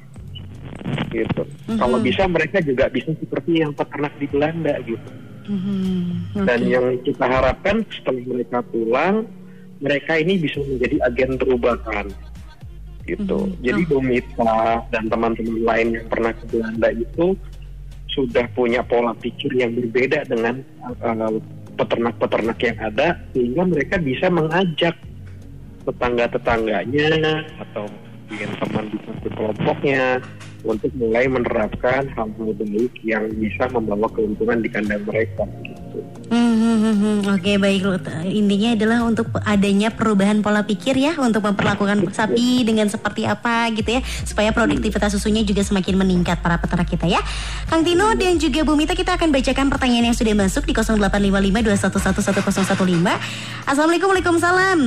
Gitu. 1.14 1.42
Kalau 1.78 1.98
bisa 2.02 2.26
mereka 2.26 2.58
juga 2.58 2.90
bisa 2.90 3.14
seperti 3.14 3.62
yang 3.62 3.72
peternak 3.72 4.12
di 4.18 4.26
Belanda 4.26 4.74
gitu. 4.82 5.10
Mhm, 5.44 6.40
Dan 6.48 6.60
oke. 6.64 6.72
yang 6.72 6.86
kita 7.04 7.24
harapkan 7.28 7.84
setelah 7.92 8.24
mereka 8.24 8.58
pulang, 8.64 9.28
mereka 9.78 10.16
ini 10.16 10.40
bisa 10.40 10.58
menjadi 10.64 10.96
agen 11.04 11.36
perubahan. 11.36 12.08
Gitu. 13.04 13.38
Mhm. 13.38 13.60
Jadi 13.60 13.82
Bu 13.84 13.98
Mita 14.00 14.80
dan 14.88 15.04
teman-teman 15.12 15.60
lain 15.60 15.88
yang 16.00 16.06
pernah 16.08 16.32
ke 16.32 16.44
Belanda 16.48 16.88
itu 16.92 17.36
sudah 18.14 18.46
punya 18.54 18.80
pola 18.86 19.12
pikir 19.18 19.50
yang 19.58 19.74
berbeda 19.74 20.24
dengan 20.30 20.62
uh, 21.02 21.36
peternak-peternak 21.74 22.58
yang 22.62 22.78
ada, 22.78 23.18
sehingga 23.34 23.66
mereka 23.66 23.98
bisa 23.98 24.30
mengajak 24.30 24.94
tetangga-tetangganya 25.84 27.42
atau 27.60 27.90
mungkin 28.30 28.50
teman 28.56 28.84
di 28.88 28.98
satu 29.04 29.28
kelompoknya 29.36 30.02
untuk 30.64 30.90
mulai 30.96 31.28
menerapkan 31.28 32.08
hal-hal 32.16 32.50
baik 32.56 32.94
yang 33.04 33.28
bisa 33.36 33.68
membawa 33.68 34.08
keuntungan 34.16 34.64
di 34.64 34.68
kandang 34.72 35.04
mereka. 35.04 35.44
Gitu. 35.94 36.34
Hmm, 36.34 36.56
hmm, 36.56 36.76
hmm, 36.80 36.96
hmm. 36.98 37.18
Oke 37.36 37.52
baik 37.60 37.84
loh. 37.86 38.00
Intinya 38.26 38.74
adalah 38.74 38.98
untuk 39.06 39.30
adanya 39.44 39.92
perubahan 39.92 40.42
pola 40.42 40.66
pikir 40.66 40.98
ya 40.98 41.14
untuk 41.20 41.44
memperlakukan 41.46 42.10
sapi 42.10 42.66
dengan 42.66 42.90
seperti 42.90 43.22
apa 43.28 43.70
gitu 43.70 43.86
ya 43.86 44.02
supaya 44.24 44.50
produktivitas 44.50 45.14
susunya 45.14 45.46
juga 45.46 45.62
semakin 45.62 45.94
meningkat 46.00 46.42
para 46.42 46.58
peternak 46.58 46.90
kita 46.90 47.06
ya. 47.06 47.22
Kang 47.70 47.86
Tino 47.86 48.10
dan 48.16 48.40
juga 48.40 48.64
Bu 48.66 48.74
Mita 48.74 48.96
kita 48.96 49.14
akan 49.14 49.30
bacakan 49.30 49.70
pertanyaan 49.70 50.10
yang 50.10 50.16
sudah 50.16 50.34
masuk 50.34 50.66
di 50.66 50.74
085521011015. 50.74 53.68
Assalamualaikum 53.68 54.08
Waalaikumsalam. 54.10 54.78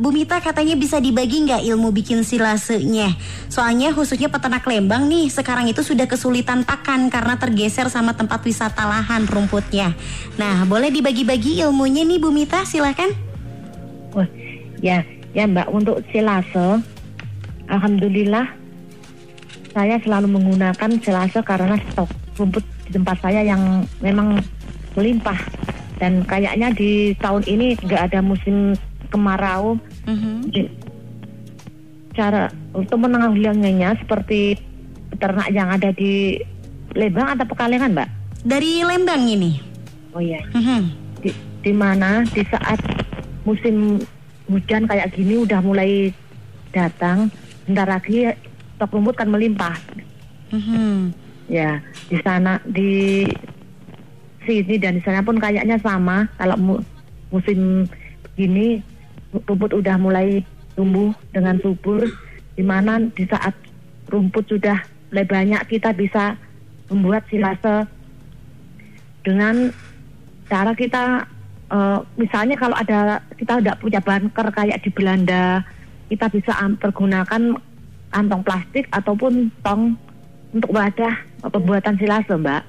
Bu 0.00 0.10
Mita 0.10 0.42
katanya 0.42 0.74
bisa 0.74 0.98
dibagi 0.98 1.46
nggak 1.46 1.62
ilmu 1.70 1.92
bikin 1.92 2.24
silasenya? 2.24 3.14
Soalnya 3.52 3.92
khususnya 3.94 4.32
peternak 4.32 4.66
Lembang 4.66 5.06
nih 5.06 5.30
sekarang 5.30 5.70
itu 5.70 5.86
sudah 5.86 6.10
kesulitan 6.10 6.66
pakan 6.66 7.06
karena 7.12 7.38
tergeser 7.38 7.86
sama 7.92 8.16
tempat 8.16 8.42
wisata 8.42 8.88
lahan 8.88 9.28
rumputnya. 9.28 9.92
Nah, 10.40 10.55
boleh 10.64 10.88
dibagi-bagi 10.94 11.60
ilmunya 11.60 12.06
nih 12.06 12.22
Bu 12.22 12.30
Mita, 12.32 12.62
silakan. 12.64 13.12
Wah, 14.14 14.28
ya, 14.80 15.02
ya 15.34 15.44
Mbak 15.44 15.68
untuk 15.74 16.00
silase, 16.08 16.80
alhamdulillah 17.68 18.46
saya 19.76 20.00
selalu 20.00 20.40
menggunakan 20.40 20.90
silase 21.04 21.44
karena 21.44 21.76
stok 21.92 22.08
rumput 22.40 22.64
di 22.88 22.96
tempat 22.96 23.20
saya 23.20 23.44
yang 23.44 23.84
memang 24.00 24.40
melimpah 24.96 25.36
dan 26.00 26.24
kayaknya 26.24 26.72
di 26.72 27.12
tahun 27.20 27.44
ini 27.44 27.76
nggak 27.84 28.02
ada 28.12 28.20
musim 28.24 28.72
kemarau. 29.12 29.76
Mhm. 30.08 30.48
Jadi, 30.48 30.70
Cara 32.16 32.48
untuk 32.72 32.96
menanggulanginya 33.04 33.92
seperti 34.00 34.56
peternak 35.12 35.52
yang 35.52 35.68
ada 35.68 35.92
di 35.92 36.40
Lembang 36.96 37.36
atau 37.36 37.44
Pekalongan, 37.44 37.92
Mbak? 37.92 38.08
Dari 38.40 38.80
Lembang 38.80 39.20
ini. 39.28 39.60
Oh 40.16 40.22
iya. 40.24 40.40
Mhm. 40.56 40.96
di, 41.20 41.28
di 41.60 41.72
mana 41.76 42.24
di 42.24 42.40
saat 42.48 42.80
musim 43.44 44.00
hujan 44.48 44.88
kayak 44.88 45.12
gini 45.12 45.44
udah 45.44 45.60
mulai 45.60 46.08
datang, 46.72 47.28
bentar 47.68 47.84
lagi 47.84 48.32
stok 48.80 48.96
rumput 48.96 49.12
kan 49.12 49.28
melimpah. 49.28 49.76
Mhm. 50.56 51.12
Ya, 51.52 51.84
di 52.08 52.16
sana 52.24 52.56
di 52.64 53.28
sini 54.48 54.80
dan 54.80 54.96
di 54.96 55.02
sana 55.04 55.20
pun 55.20 55.36
kayaknya 55.36 55.76
sama. 55.84 56.24
Kalau 56.40 56.56
mu- 56.56 56.84
musim 57.28 57.84
begini 58.32 58.80
rumput 59.36 59.76
udah 59.76 60.00
mulai 60.00 60.40
tumbuh 60.80 61.12
dengan 61.28 61.60
subur, 61.60 62.08
di 62.56 62.64
mana 62.64 63.04
di 63.12 63.28
saat 63.28 63.52
rumput 64.08 64.48
sudah 64.48 64.80
mulai 65.12 65.28
banyak 65.28 65.60
kita 65.68 65.92
bisa 65.92 66.40
membuat 66.88 67.28
silase 67.28 67.84
dengan 69.20 69.74
cara 70.46 70.72
kita 70.72 71.26
eh, 71.66 71.98
misalnya 72.16 72.54
kalau 72.54 72.74
ada 72.74 72.98
kita 73.34 73.58
tidak 73.58 73.76
punya 73.78 73.98
bunker 73.98 74.46
kayak 74.50 74.80
di 74.80 74.90
Belanda 74.90 75.66
kita 76.06 76.26
bisa 76.28 76.50
pergunakan 76.76 77.58
kantong 78.08 78.42
plastik 78.42 78.86
ataupun 78.88 79.50
tong 79.60 79.98
untuk 80.50 80.70
wadah 80.70 81.14
pembuatan 81.44 81.96
silase 81.96 82.32
mbak 82.32 82.62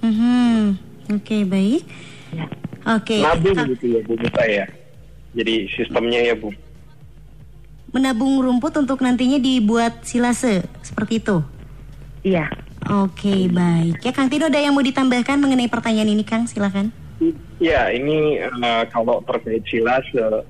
Mhm. 0.00 0.76
Oke, 1.10 1.44
baik. 1.44 1.80
Ya. 2.28 2.44
Oke. 2.90 3.16
Nabung 3.18 3.56
Kak- 3.56 3.72
gitu 3.72 3.86
ya 3.88 4.00
Bu 4.02 4.12
Mita 4.14 4.44
ya. 4.44 4.68
Jadi 5.32 5.64
sistemnya 5.70 6.20
ya 6.20 6.34
Bu. 6.34 6.52
menabung 7.88 8.36
rumput 8.36 8.74
untuk 8.74 8.98
nantinya 9.00 9.38
dibuat 9.38 10.02
silase 10.02 10.66
seperti 10.82 11.22
itu. 11.22 11.38
iya 12.20 12.50
Oke, 12.84 13.48
baik. 13.48 14.02
Ya 14.02 14.10
Kang 14.10 14.28
Tino 14.28 14.44
ada 14.44 14.58
yang 14.58 14.74
mau 14.74 14.82
ditambahkan 14.82 15.38
mengenai 15.38 15.70
pertanyaan 15.70 16.10
ini 16.10 16.20
Kang? 16.20 16.44
Silakan. 16.44 16.92
Ya, 17.62 17.88
ini 17.94 18.42
eh, 18.42 18.84
kalau 18.90 19.22
terkait 19.24 19.62
silas, 19.70 20.04
eh, 20.14 20.42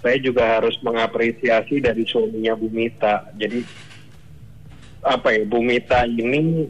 saya 0.00 0.16
juga 0.22 0.58
harus 0.58 0.74
mengapresiasi 0.80 1.82
dari 1.82 2.06
suaminya 2.08 2.56
Bu 2.56 2.68
Mita. 2.72 3.28
Jadi 3.36 3.60
apa 5.04 5.28
ya, 5.36 5.44
Bu 5.44 5.60
Mita 5.60 6.08
ini 6.08 6.66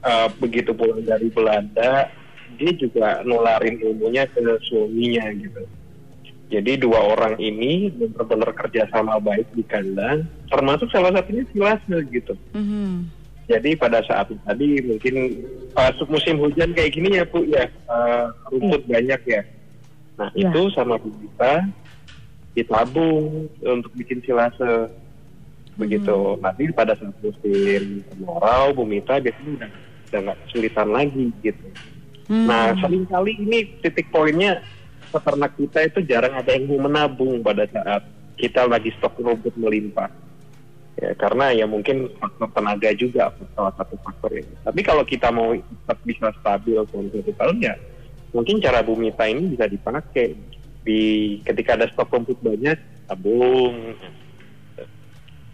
eh, 0.00 0.28
begitu 0.40 0.72
pulang 0.72 1.04
dari 1.04 1.28
Belanda, 1.28 2.08
dia 2.56 2.72
juga 2.74 3.20
nularin 3.22 3.78
ilmunya 3.82 4.24
ke 4.30 4.40
suaminya 4.64 5.28
gitu. 5.36 5.62
Jadi 6.46 6.78
dua 6.78 7.02
orang 7.10 7.34
ini 7.42 7.90
benar-benar 7.90 8.54
kerjasama 8.54 9.18
baik 9.18 9.50
di 9.50 9.66
kandang, 9.66 10.30
termasuk 10.46 10.86
salah 10.94 11.10
satunya 11.10 11.42
silasnya 11.50 11.98
gitu. 12.06 12.38
Mhm. 12.54 13.15
Jadi 13.46 13.78
pada 13.78 14.02
saat 14.02 14.26
tadi 14.42 14.82
mungkin 14.82 15.14
pas 15.70 15.94
musim 16.10 16.34
hujan 16.42 16.74
kayak 16.74 16.92
gini 16.98 17.14
ya 17.14 17.24
Bu 17.30 17.46
ya 17.46 17.70
eh, 17.70 18.24
rumput 18.50 18.82
banyak 18.90 19.20
ya. 19.22 19.42
Nah 20.18 20.30
Iya. 20.34 20.50
itu 20.50 20.62
sama 20.74 20.98
Bu 20.98 21.14
kita 21.14 21.62
ditabung 22.58 23.46
untuk 23.62 23.92
bikin 23.94 24.18
silase 24.26 24.90
begitu. 25.78 26.34
Nanti 26.42 26.66
pada 26.74 26.98
saat 26.98 27.14
musim 27.22 28.02
kemarau 28.10 28.74
Bu 28.74 28.82
Mita 28.82 29.22
biasanya 29.22 29.62
udah 29.62 29.70
udah 30.10 30.20
nggak 30.26 30.38
kesulitan 30.48 30.88
lagi 30.90 31.24
gitu. 31.46 31.66
Hmm. 32.26 32.50
Nah 32.50 32.74
sering 32.82 33.06
kali 33.06 33.32
ini 33.38 33.58
titik 33.78 34.10
poinnya 34.10 34.58
peternak 35.14 35.54
kita 35.54 35.86
itu 35.86 36.02
jarang 36.02 36.34
ada 36.34 36.50
yang 36.50 36.66
mau 36.66 36.90
menabung 36.90 37.38
pada 37.46 37.62
saat 37.70 38.02
kita 38.34 38.66
lagi 38.66 38.90
stok 38.98 39.22
rumput 39.22 39.54
melimpah. 39.54 40.10
Ya, 40.96 41.12
karena 41.12 41.52
ya 41.52 41.68
mungkin 41.68 42.08
faktor 42.16 42.48
tenaga 42.56 42.88
juga 42.96 43.28
salah 43.52 43.74
satu 43.76 44.00
faktor 44.00 44.32
ini. 44.32 44.48
Tapi 44.64 44.80
kalau 44.80 45.04
kita 45.04 45.28
mau 45.28 45.52
tetap 45.52 45.98
bisa 46.08 46.32
stabil 46.40 46.80
selama 46.88 47.08
satu 47.12 47.32
tahun 47.36 47.56
ya 47.60 47.74
mungkin 48.36 48.60
cara 48.60 48.84
Bumita 48.84 49.24
ini 49.24 49.56
bisa 49.56 49.64
dipakai 49.64 50.36
di 50.84 51.00
ketika 51.42 51.74
ada 51.74 51.88
stok 51.88 52.12
rumput 52.12 52.38
banyak 52.44 52.76
tabung. 53.08 53.96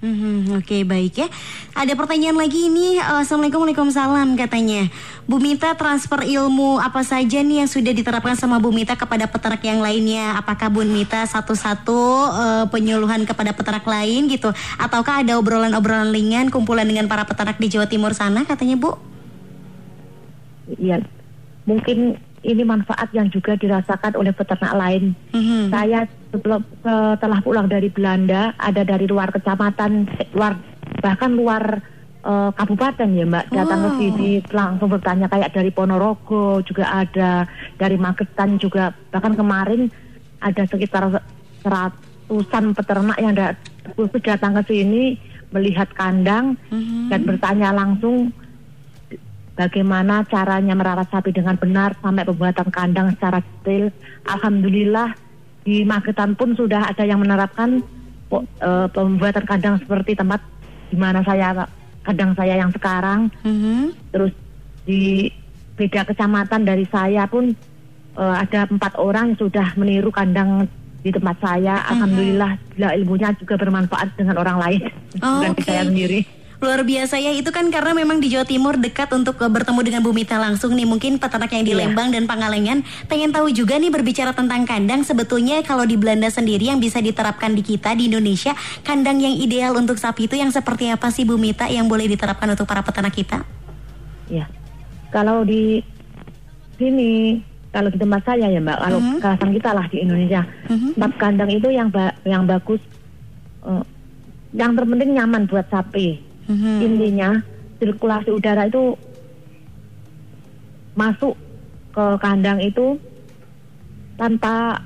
Mhm, 0.03 0.59
Oke 0.59 0.83
baik 0.83 1.15
ya. 1.15 1.29
Ada 1.73 1.95
pertanyaan 1.95 2.35
lagi 2.35 2.67
ini. 2.67 2.99
eh, 2.99 3.21
Assalamualaikum 3.23 3.62
Waalaikumsalam 3.62 4.35
katanya. 4.35 4.91
Bu 5.23 5.38
Mita 5.38 5.79
transfer 5.79 6.27
ilmu 6.27 6.83
apa 6.83 7.07
saja 7.07 7.38
nih 7.38 7.62
yang 7.62 7.71
sudah 7.71 7.95
diterapkan 7.95 8.35
sama 8.35 8.59
Bu 8.59 8.75
Mita 8.75 8.99
kepada 8.99 9.31
peternak 9.31 9.62
yang 9.62 9.79
lainnya? 9.79 10.35
Apakah 10.35 10.67
Bu 10.69 10.83
Mita 10.83 11.23
satu-satu 11.23 12.03
eh, 12.29 12.65
penyuluhan 12.67 13.23
kepada 13.23 13.55
peternak 13.55 13.87
lain 13.87 14.27
gitu? 14.27 14.51
Ataukah 14.75 15.23
ada 15.23 15.38
obrolan-obrolan 15.38 16.11
ringan 16.11 16.51
kumpulan 16.51 16.83
dengan 16.83 17.07
para 17.07 17.23
peternak 17.23 17.57
di 17.57 17.71
Jawa 17.71 17.87
Timur 17.87 18.11
sana 18.11 18.43
katanya 18.43 18.75
Bu? 18.75 18.99
iya 20.79 21.03
mungkin 21.62 22.17
ini 22.41 22.62
manfaat 22.62 23.11
yang 23.12 23.27
juga 23.29 23.59
dirasakan 23.59 24.15
oleh 24.15 24.31
peternak 24.31 24.73
lain 24.73 25.12
Mhm. 25.31 25.69
saya 25.69 26.07
sebelum 26.33 26.64
setelah 26.81 27.38
pulang 27.45 27.68
dari 27.68 27.92
Belanda 27.92 28.57
ada 28.57 28.83
dari 28.83 29.05
luar 29.05 29.29
kecamatan 29.29 30.09
eh, 30.16 30.29
luar 30.33 30.57
bahkan 30.99 31.31
luar 31.31 31.85
eh, 32.25 32.51
kabupaten 32.57 33.09
ya 33.12 33.25
mbak 33.29 33.53
datang 33.53 33.81
ke 33.81 33.90
Wow. 33.92 33.99
sini 34.01 34.31
langsung 34.49 34.88
bertanya 34.88 35.29
kayak 35.29 35.53
dari 35.53 35.68
Ponorogo 35.68 36.64
juga 36.64 36.88
ada 36.88 37.45
dari 37.77 38.01
Magetan 38.01 38.57
juga 38.57 38.90
bahkan 39.12 39.37
kemarin 39.37 39.92
ada 40.40 40.64
sekitar 40.64 41.21
seratusan 41.62 42.75
peternak 42.75 43.18
yang 43.21 43.37
da- 43.37 43.55
khusus 43.95 44.23
datang 44.25 44.57
ke 44.59 44.73
sini 44.73 45.21
melihat 45.53 45.92
kandang 45.92 46.57
Mhm. 46.73 47.12
dan 47.12 47.21
bertanya 47.23 47.68
langsung 47.71 48.33
bagaimana 49.53 50.25
caranya 50.25 50.73
merawat 50.73 51.12
sapi 51.12 51.29
dengan 51.29 51.61
benar 51.61 51.92
sampai 52.01 52.25
pembuatan 52.25 52.73
kandang 52.73 53.12
secara 53.12 53.45
detail. 53.45 53.92
Alhamdulillah 54.25 55.12
di 55.62 55.87
Magetan 55.87 56.35
pun 56.35 56.55
sudah 56.59 56.90
ada 56.90 57.05
yang 57.07 57.22
menerapkan 57.22 57.83
eh, 58.33 58.87
pembuatan 58.90 59.44
kandang 59.46 59.77
seperti 59.79 60.18
tempat 60.18 60.42
di 60.90 60.96
mana 60.98 61.22
saya 61.22 61.66
kandang 62.03 62.35
saya 62.35 62.59
yang 62.59 62.70
sekarang. 62.75 63.31
Mhm. 63.46 63.94
Terus 64.11 64.33
di 64.83 65.31
beda 65.79 66.05
kecamatan 66.05 66.66
dari 66.66 66.85
saya 66.90 67.25
pun 67.31 67.55
eh, 68.18 68.35
ada 68.37 68.66
empat 68.66 68.98
orang 68.98 69.35
yang 69.35 69.38
sudah 69.38 69.66
meniru 69.79 70.11
kandang 70.11 70.66
di 71.03 71.11
tempat 71.11 71.38
saya. 71.42 71.83
Alhamdulillah 71.90 72.59
bila 72.75 72.88
ilmunya 72.94 73.31
juga 73.38 73.55
bermanfaat 73.59 74.14
dengan 74.14 74.38
orang 74.38 74.59
lain. 74.59 74.83
Oh, 75.22 75.42
Bukan 75.42 75.59
oke. 75.59 75.62
saya 75.66 75.83
sendiri. 75.87 76.42
Luar 76.62 76.87
biasa 76.87 77.18
ya, 77.18 77.35
itu 77.35 77.51
kan 77.51 77.66
karena 77.75 77.90
memang 77.90 78.22
di 78.22 78.31
Jawa 78.31 78.46
Timur 78.46 78.79
dekat 78.79 79.11
untuk 79.11 79.35
eh, 79.42 79.51
bertemu 79.51 79.83
dengan 79.83 79.98
Bu 79.98 80.14
Mita 80.14 80.38
langsung 80.38 80.79
nih. 80.79 80.87
Mungkin 80.87 81.18
peternak 81.18 81.51
yang 81.51 81.66
di 81.66 81.75
Iya. 81.75 81.90
Lembang 81.90 82.14
dan 82.14 82.31
Pangalengan 82.31 82.87
pengen 83.11 83.35
tahu 83.35 83.51
juga 83.51 83.75
nih 83.75 83.90
berbicara 83.90 84.31
tentang 84.31 84.62
kandang. 84.62 85.03
Sebetulnya 85.03 85.59
kalau 85.66 85.83
di 85.83 85.98
Belanda 85.98 86.31
sendiri 86.31 86.70
yang 86.70 86.79
bisa 86.79 87.03
diterapkan 87.03 87.51
di 87.51 87.66
kita 87.66 87.98
di 87.98 88.07
Indonesia, 88.07 88.55
kandang 88.81 89.18
yang 89.18 89.35
ideal 89.35 89.75
untuk 89.75 89.98
sapi 89.98 90.31
itu 90.31 90.38
yang 90.38 90.55
seperti 90.55 90.87
apa 90.87 91.11
sih 91.11 91.27
Bu 91.27 91.35
Mita 91.35 91.66
yang 91.66 91.90
boleh 91.90 92.07
diterapkan 92.07 92.46
untuk 92.46 92.62
para 92.62 92.87
peternak 92.87 93.11
kita? 93.11 93.42
Ya, 94.31 94.46
kalau 95.11 95.42
di 95.42 95.83
sini, 96.79 97.42
kalau 97.75 97.90
di 97.90 97.98
tempat 97.98 98.22
saya 98.22 98.46
ya 98.46 98.62
Mbak, 98.62 98.79
kalau 98.79 98.98
Mhm. 99.03 99.18
kawasan 99.18 99.51
kita 99.51 99.70
lah 99.75 99.87
di 99.90 99.98
Indonesia, 99.98 100.46
Mhm. 100.70 100.94
tempat 100.94 101.12
kandang 101.18 101.51
itu 101.51 101.75
yang 101.75 101.90
ba- 101.90 102.14
yang 102.22 102.46
bagus, 102.46 102.79
eh, 103.66 103.83
yang 104.55 104.79
terpenting 104.79 105.11
nyaman 105.11 105.51
buat 105.51 105.66
sapi. 105.66 106.31
Mhm. 106.53 106.77
Intinya 106.85 107.31
sirkulasi 107.81 108.31
udara 108.31 108.69
itu 108.69 108.93
masuk 110.93 111.35
ke 111.93 112.05
kandang 112.21 112.61
itu 112.61 113.01
tanpa 114.21 114.77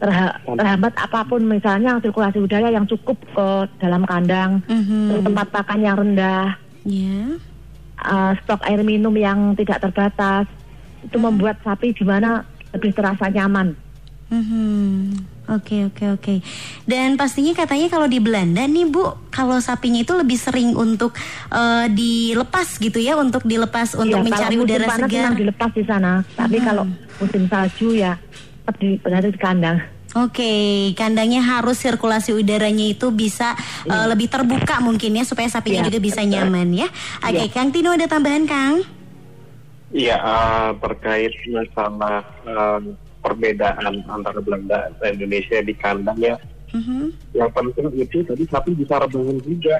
terha- 0.00 0.40
terhambat 0.40 0.96
apa 0.96 1.20
pun, 1.28 1.44
misalnya 1.44 2.00
sirkulasi 2.00 2.40
udara 2.40 2.72
yang 2.72 2.88
cukup 2.88 3.20
ke 3.20 3.48
dalam 3.76 4.08
kandang, 4.08 4.64
Mhm. 4.64 5.12
terus 5.12 5.24
tempat 5.28 5.46
pakan 5.52 5.80
yang 5.84 5.96
rendah 6.00 6.56
Ya. 6.88 7.36
uh, 8.00 8.32
stok 8.40 8.64
air 8.64 8.80
minum 8.80 9.12
yang 9.12 9.52
tidak 9.52 9.84
terbatas 9.84 10.48
itu 11.04 11.16
membuat 11.20 11.60
sapi 11.60 11.92
di 11.92 12.00
mana 12.00 12.48
lebih 12.72 12.96
terasa 12.96 13.28
nyaman. 13.28 13.76
Mhm. 14.32 15.20
Oke 15.50 15.82
oke 15.84 16.04
oke. 16.12 16.34
Dan 16.84 17.14
pastinya 17.14 17.50
katanya 17.52 17.90
kalau 17.90 18.06
di 18.06 18.16
Belanda 18.16 18.62
nih 18.62 18.86
Bu, 18.86 19.02
kalau 19.28 19.58
sapinya 19.58 19.98
itu 19.98 20.14
lebih 20.14 20.34
sering 20.34 20.72
untuk 20.72 21.10
eh, 21.50 21.86
dilepas 21.88 22.78
gitu 22.78 22.96
ya, 22.96 23.14
untuk 23.14 23.42
dilepas 23.42 23.92
untuk 23.94 24.14
Iya, 24.16 24.24
mencari 24.24 24.46
kalau 24.46 24.54
musim 24.56 24.70
udara 24.70 24.86
panas 24.86 25.00
segar. 25.04 25.22
memang 25.24 25.36
dilepas 25.36 25.70
di 25.72 25.84
sana, 25.84 26.12
tapi 26.30 26.56
Hmm. 26.56 26.64
kalau 26.64 26.84
musim 27.18 27.42
salju 27.44 27.88
ya 27.92 28.14
tetap 28.60 28.74
di 28.78 28.88
berada 28.96 29.26
di 29.26 29.36
kandang. 29.36 29.78
Oke, 30.12 30.52
kandangnya 30.92 31.38
harus 31.40 31.78
sirkulasi 31.78 32.30
udaranya 32.32 32.82
itu 32.84 33.10
bisa 33.10 33.54
eh, 33.84 34.06
lebih 34.06 34.26
terbuka 34.26 34.78
mungkin 34.78 35.14
ya 35.14 35.22
supaya 35.22 35.46
sapinya 35.46 35.82
Iya, 35.82 35.86
juga 35.86 35.98
bisa 35.98 36.20
betul. 36.20 36.30
nyaman 36.32 36.68
ya. 36.76 36.88
Oke, 37.20 37.34
Iya. 37.36 37.46
Kang 37.48 37.70
Tino 37.70 37.90
ada 37.90 38.06
tambahan 38.06 38.42
Kang? 38.44 38.82
Iya, 39.90 40.14
eh, 40.14 40.68
terkait 40.78 41.34
masalah 41.48 42.22
eh, 42.44 42.78
perbedaan 43.20 44.04
antara 44.08 44.40
Belanda 44.40 44.90
dan 44.98 45.16
Indonesia 45.20 45.60
di 45.60 45.74
kandang 45.76 46.18
ya. 46.20 46.36
Mhm, 46.70 47.10
Yang 47.34 47.50
penting 47.50 47.86
itu 47.98 48.18
tadi 48.22 48.44
sapi 48.46 48.70
bisa 48.78 48.98
rebahan 49.02 49.38
juga. 49.42 49.76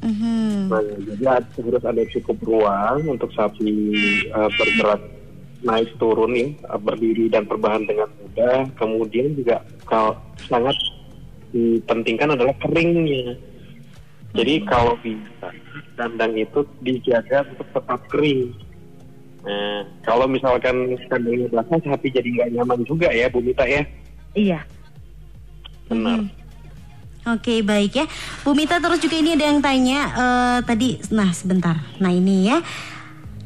mhm. 0.00 0.72
Nah, 0.72 0.80
jadi 0.80 1.24
harus 1.40 1.84
ada 1.84 2.02
cukup 2.12 2.36
ruang 2.44 3.04
untuk 3.08 3.32
sapi 3.32 3.72
eh, 4.28 4.50
bergerak 4.56 5.00
naik 5.62 5.94
turun 5.96 6.32
nih, 6.34 6.48
eh, 6.58 6.80
berdiri 6.80 7.26
dan 7.32 7.48
berbahan 7.48 7.84
dengan 7.88 8.08
mudah. 8.20 8.68
Kemudian 8.76 9.36
juga 9.36 9.64
kalau 9.88 10.16
sangat 10.48 10.76
dipentingkan 11.52 12.34
adalah 12.34 12.56
keringnya. 12.60 13.36
Jadi 14.32 14.64
kalau 14.64 14.96
bisa 15.04 15.52
kandang 15.96 16.32
itu 16.40 16.64
dijaga 16.80 17.44
untuk 17.52 17.68
tetap 17.68 18.00
kering. 18.08 18.52
Nah, 19.42 19.82
kalau 20.06 20.30
misalkan 20.30 20.94
kandangnya 21.10 21.50
basah, 21.50 21.82
sapi 21.82 22.14
jadi 22.14 22.28
nggak 22.30 22.50
nyaman 22.54 22.86
juga 22.86 23.10
ya, 23.10 23.26
Bu 23.26 23.42
Mita 23.42 23.66
ya. 23.66 23.82
Iya. 24.38 24.62
Benar. 25.90 26.22
Mhm. 26.22 26.42
Oke 27.22 27.62
baik 27.62 28.02
ya 28.02 28.06
Bu 28.42 28.50
Mita 28.50 28.82
terus 28.82 28.98
juga 28.98 29.14
ini 29.14 29.38
ada 29.38 29.46
yang 29.46 29.62
tanya 29.62 30.10
eh, 30.10 30.58
tadi 30.66 30.98
Nah 31.14 31.30
sebentar 31.30 31.78
Nah 32.02 32.10
ini 32.10 32.50
ya 32.50 32.58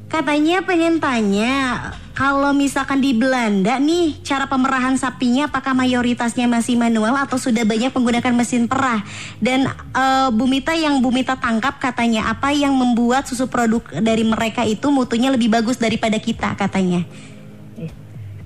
Katanya 0.06 0.62
pengen 0.62 1.02
tanya 1.02 1.90
Kalau 2.14 2.54
misalkan 2.54 3.02
di 3.02 3.10
Belanda 3.10 3.82
nih 3.82 4.22
Cara 4.22 4.46
pemerahan 4.46 4.94
sapinya 4.94 5.50
Apakah 5.50 5.74
mayoritasnya 5.74 6.46
masih 6.46 6.78
manual 6.78 7.18
Atau 7.18 7.42
sudah 7.42 7.66
banyak 7.66 7.90
menggunakan 7.90 8.30
mesin 8.30 8.70
perah? 8.70 9.02
Dan 9.42 9.66
eh, 9.74 10.28
Bu 10.30 10.46
Mita 10.46 10.78
yang 10.78 11.02
Bu 11.02 11.10
Mita 11.10 11.34
tangkap 11.34 11.82
katanya 11.82 12.30
Apa 12.30 12.54
yang 12.54 12.78
membuat 12.78 13.26
susu 13.26 13.50
produk 13.50 13.82
dari 13.98 14.22
mereka 14.22 14.62
itu 14.62 14.94
Mutunya 14.94 15.34
lebih 15.34 15.50
bagus 15.50 15.74
daripada 15.74 16.22
kita 16.22 16.54
katanya? 16.54 17.02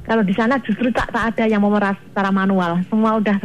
Kalau 0.08 0.26
di 0.26 0.34
sana 0.34 0.58
justru 0.64 0.90
tak, 0.90 1.12
tak 1.14 1.36
ada 1.36 1.46
yang 1.46 1.62
memeras 1.62 1.94
secara 2.02 2.34
manual, 2.34 2.82
semua 2.90 3.22
udah 3.22 3.38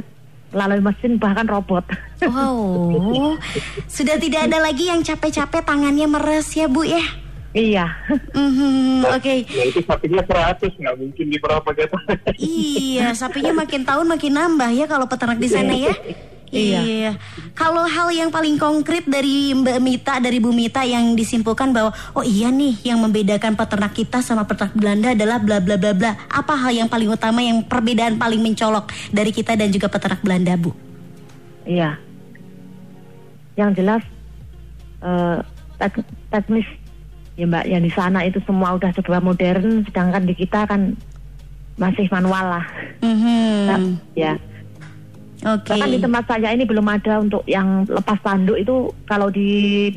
melalui 0.49 0.81
mesin 0.81 1.21
bahkan 1.21 1.45
robot. 1.45 1.85
Wow. 2.25 2.89
Sudah 3.85 4.17
tidak 4.17 4.49
ada 4.49 4.57
lagi 4.57 4.89
yang 4.89 5.05
capek-capek 5.05 5.61
tangannya 5.61 6.09
meres 6.09 6.49
ya 6.57 6.65
Bu 6.65 6.81
ya 6.81 7.05
iya. 7.55 7.87
Mhm, 8.35 9.07
Oke, 9.15 9.47
Nah 9.47 9.65
itu 9.65 9.79
sapinya 9.81 10.21
100, 10.21 10.75
nggak 10.75 10.95
mungkin 10.99 11.25
di 11.25 11.37
berapa 11.39 11.65
gitu. 11.71 11.97
iya 12.37 13.15
sapinya 13.15 13.55
makin 13.55 13.81
tahun 13.81 14.05
makin 14.05 14.33
nambah 14.33 14.69
ya 14.69 14.85
kalau 14.85 15.07
peternak 15.07 15.39
di 15.39 15.47
sana 15.47 15.71
ya. 15.71 15.95
Iya. 16.51 17.17
Kalau 17.51 17.83
hal 17.83 18.11
yang 18.11 18.29
paling 18.29 18.55
konkret 18.55 19.03
dari 19.03 19.51
Mbak 19.51 19.79
Mita 19.81 20.13
dari 20.19 20.39
Bu 20.39 20.51
Mita 20.51 20.83
yang 20.83 21.11
disimpulkan 21.11 21.71
bahwa 21.71 21.91
oh 22.13 22.23
iya 22.23 22.47
nih 22.47 22.79
yang 22.85 23.01
membedakan 23.01 23.55
peternak 23.55 23.91
kita 23.91 24.21
sama 24.21 24.45
peternak 24.45 24.71
Belanda 24.71 25.11
adalah 25.11 25.35
bla 25.35 25.59
bla 25.59 25.75
bla 25.75 25.91
bla. 25.91 26.15
Apa 26.27 26.55
hal 26.55 26.71
yang 26.71 26.87
paling 26.87 27.09
utama 27.09 27.39
yang 27.39 27.59
perbedaan 27.59 28.15
paling 28.15 28.39
mencolok 28.39 28.87
dari 29.09 29.31
kita 29.31 29.57
dan 29.57 29.67
juga 29.67 29.91
peternak 29.91 30.23
Belanda 30.23 30.55
Bu? 30.55 30.71
Iya. 31.65 31.99
Yang 33.55 33.71
jelas 33.75 34.03
tek- 35.75 36.07
teknis 36.29 36.67
ya 37.35 37.45
Mbak, 37.47 37.65
yang 37.67 37.83
di 37.83 37.91
sana 37.91 38.23
itu 38.23 38.39
semua 38.43 38.75
udah 38.75 38.91
serba 38.95 39.19
modern, 39.19 39.83
sedangkan 39.87 40.23
di 40.23 40.33
kita 40.35 40.67
kan 40.67 40.95
masih 41.75 42.07
manual 42.07 42.59
lah. 42.59 42.65
Mhm. 43.03 43.99
Ya. 44.15 44.39
Oke. 45.45 45.75
Bahkan 45.75 45.91
di 45.91 45.99
tempat 45.99 46.23
saya 46.25 46.55
ini 46.55 46.63
belum 46.63 46.87
ada 46.87 47.19
untuk 47.19 47.43
yang 47.45 47.85
lepas 47.85 48.17
tanduk 48.23 48.57
itu 48.57 48.89
kalau 49.05 49.29
di 49.29 49.91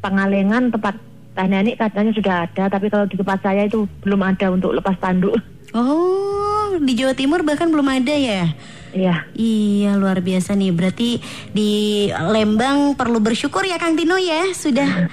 Pangalengan 0.00 0.72
tempat 0.72 0.96
Teh 1.38 1.46
Nenek 1.46 1.78
katanya 1.78 2.10
sudah 2.10 2.34
ada, 2.50 2.66
tapi 2.66 2.90
kalau 2.90 3.06
di 3.06 3.14
tempat 3.14 3.38
saya 3.46 3.70
itu 3.70 3.86
belum 4.02 4.26
ada 4.26 4.50
untuk 4.50 4.74
lepas 4.74 4.98
tanduk. 4.98 5.38
Oh, 5.70 6.74
di 6.82 6.98
Jawa 6.98 7.14
Timur 7.14 7.46
bahkan 7.46 7.70
belum 7.70 7.86
ada 7.86 8.10
ya? 8.10 8.50
Iya. 8.92 9.28
Iya 9.36 10.00
luar 10.00 10.24
biasa 10.24 10.56
nih 10.56 10.72
berarti 10.72 11.20
di 11.52 11.70
Lembang 12.12 12.96
perlu 12.96 13.20
bersyukur 13.20 13.64
ya 13.64 13.76
Kang 13.76 13.94
Tino 13.98 14.16
ya 14.16 14.48
sudah 14.56 15.08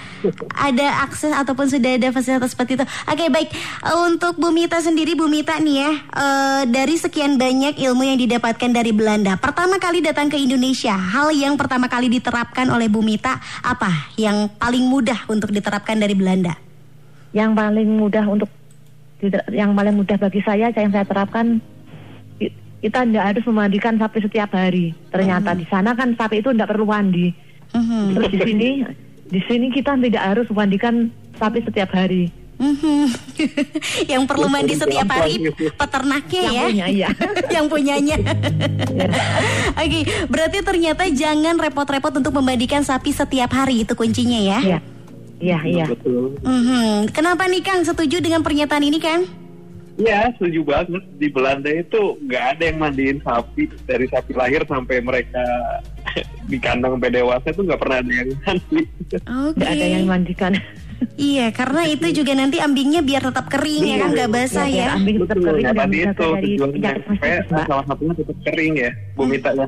ada 0.55 0.87
akses 1.03 1.35
ataupun 1.35 1.67
sudah 1.67 1.99
ada 1.99 2.09
fasilitas 2.15 2.55
seperti 2.55 2.79
itu. 2.79 2.85
Oke 3.07 3.27
baik 3.27 3.49
untuk 4.07 4.39
Bu 4.39 4.55
Mita 4.55 4.79
sendiri 4.79 5.13
Bu 5.19 5.27
Mita 5.27 5.59
nih 5.59 5.75
ya 5.83 5.91
eh, 5.91 6.61
dari 6.71 6.95
sekian 6.95 7.35
banyak 7.35 7.75
ilmu 7.79 8.03
yang 8.07 8.19
didapatkan 8.19 8.71
dari 8.71 8.95
Belanda 8.95 9.35
pertama 9.35 9.75
kali 9.75 9.99
datang 9.99 10.31
ke 10.31 10.39
Indonesia 10.39 10.95
hal 10.95 11.35
yang 11.35 11.59
pertama 11.59 11.91
kali 11.91 12.07
diterapkan 12.07 12.71
oleh 12.71 12.87
Bu 12.87 13.03
Mita 13.03 13.39
apa 13.63 14.13
yang 14.15 14.47
paling 14.55 14.87
mudah 14.87 15.27
untuk 15.27 15.51
diterapkan 15.51 15.99
dari 15.99 16.15
Belanda? 16.15 16.55
Yang 17.35 17.51
paling 17.51 17.89
mudah 17.91 18.25
untuk 18.31 18.47
yang 19.51 19.73
paling 19.73 19.95
mudah 19.95 20.15
bagi 20.19 20.43
saya 20.43 20.69
yang 20.71 20.91
saya 20.91 21.07
terapkan 21.07 21.59
kita 22.85 23.01
tidak 23.01 23.25
harus 23.33 23.43
memandikan 23.49 23.97
sapi 23.97 24.21
setiap 24.21 24.53
hari. 24.53 24.93
Ternyata 25.09 25.57
di 25.57 25.65
sana 25.65 25.97
kan 25.97 26.13
sapi 26.13 26.45
itu 26.45 26.53
tidak 26.53 26.69
perlu 26.69 26.85
mandi. 26.85 27.33
Mhm. 27.73 28.13
Terus 28.13 28.29
di 28.29 28.39
sini 28.45 28.69
di 29.25 29.41
sini 29.49 29.73
kita 29.73 29.97
tidak 29.97 30.21
harus 30.21 30.45
memandikan 30.53 31.09
sapi 31.41 31.65
setiap 31.65 31.89
hari. 31.97 32.29
Mhm. 32.61 33.09
yang 34.13 34.23
perlu 34.29 34.47
mandi 34.47 34.77
setiap 34.77 35.09
hari 35.11 35.49
peternaknya 35.75 36.41
Yang 36.45 36.53
ya. 36.53 36.63
punya 36.69 36.85
iya. 36.93 37.09
yang 37.57 37.65
punyanya. 37.65 38.17
Oke, 39.81 39.99
berarti 40.29 40.57
ternyata 40.61 41.03
jangan 41.09 41.57
repot-repot 41.57 42.13
untuk 42.21 42.37
membandikan 42.37 42.85
sapi 42.85 43.09
setiap 43.09 43.49
hari 43.49 43.81
itu 43.81 43.97
kuncinya 43.97 44.37
ya. 44.37 44.59
Iya. 44.61 44.79
Iya, 45.41 45.59
iya. 45.65 45.85
Betul. 45.89 46.37
Mhm. 46.45 47.11
Kenapa 47.11 47.49
nih 47.49 47.65
Kang 47.65 47.81
setuju 47.81 48.21
dengan 48.21 48.45
pernyataan 48.45 48.85
ini 48.85 49.01
Kang? 49.01 49.44
Ya, 49.95 50.27
setuju 50.35 50.59
banget. 50.67 51.03
Di 51.15 51.27
Belanda 51.31 51.71
itu 51.71 52.19
nggak 52.27 52.45
ada 52.57 52.63
yang 52.67 52.77
mandiin 52.83 53.19
sapi 53.23 53.71
dari 53.87 54.11
sapi 54.11 54.35
lahir 54.35 54.67
sampai 54.67 54.99
mereka 54.99 55.43
di 56.51 56.57
kandang 56.59 56.99
sampai 56.99 57.15
dewasa 57.15 57.47
itu 57.51 57.63
nggak 57.63 57.79
pernah 57.79 57.97
ada 58.03 58.11
yang 58.11 58.29
mandi. 58.43 58.81
Oke. 59.23 59.55
Tidak 59.55 59.71
ada 59.71 59.85
yang 59.87 60.03
memandikan. 60.03 60.53
Iya, 61.19 61.51
karena 61.51 61.81
itu 61.91 62.07
juga 62.23 62.31
nanti 62.35 62.59
ambingnya 62.63 63.03
biar 63.03 63.27
tetap 63.27 63.51
kering 63.51 63.83
ya 63.83 63.95
kan 63.99 64.09
nggak 64.15 64.31
basah 64.31 64.63
Iya, 64.63 64.71
biar 64.71 64.87
ya. 64.87 64.95
ambing 64.95 65.17
tetap 65.23 65.37
kering 65.43 65.63
ya, 65.63 65.67
dan 65.67 65.75
tadi 65.75 65.97
itu 65.99 66.27
tujuannya 66.39 66.91
supaya 67.03 67.37
salah 67.51 67.85
satunya 67.87 68.13
tetap 68.15 68.37
kering 68.47 68.73
ya, 68.79 68.91
Bu 69.15 69.23
Mita 69.27 69.51
ya. 69.51 69.67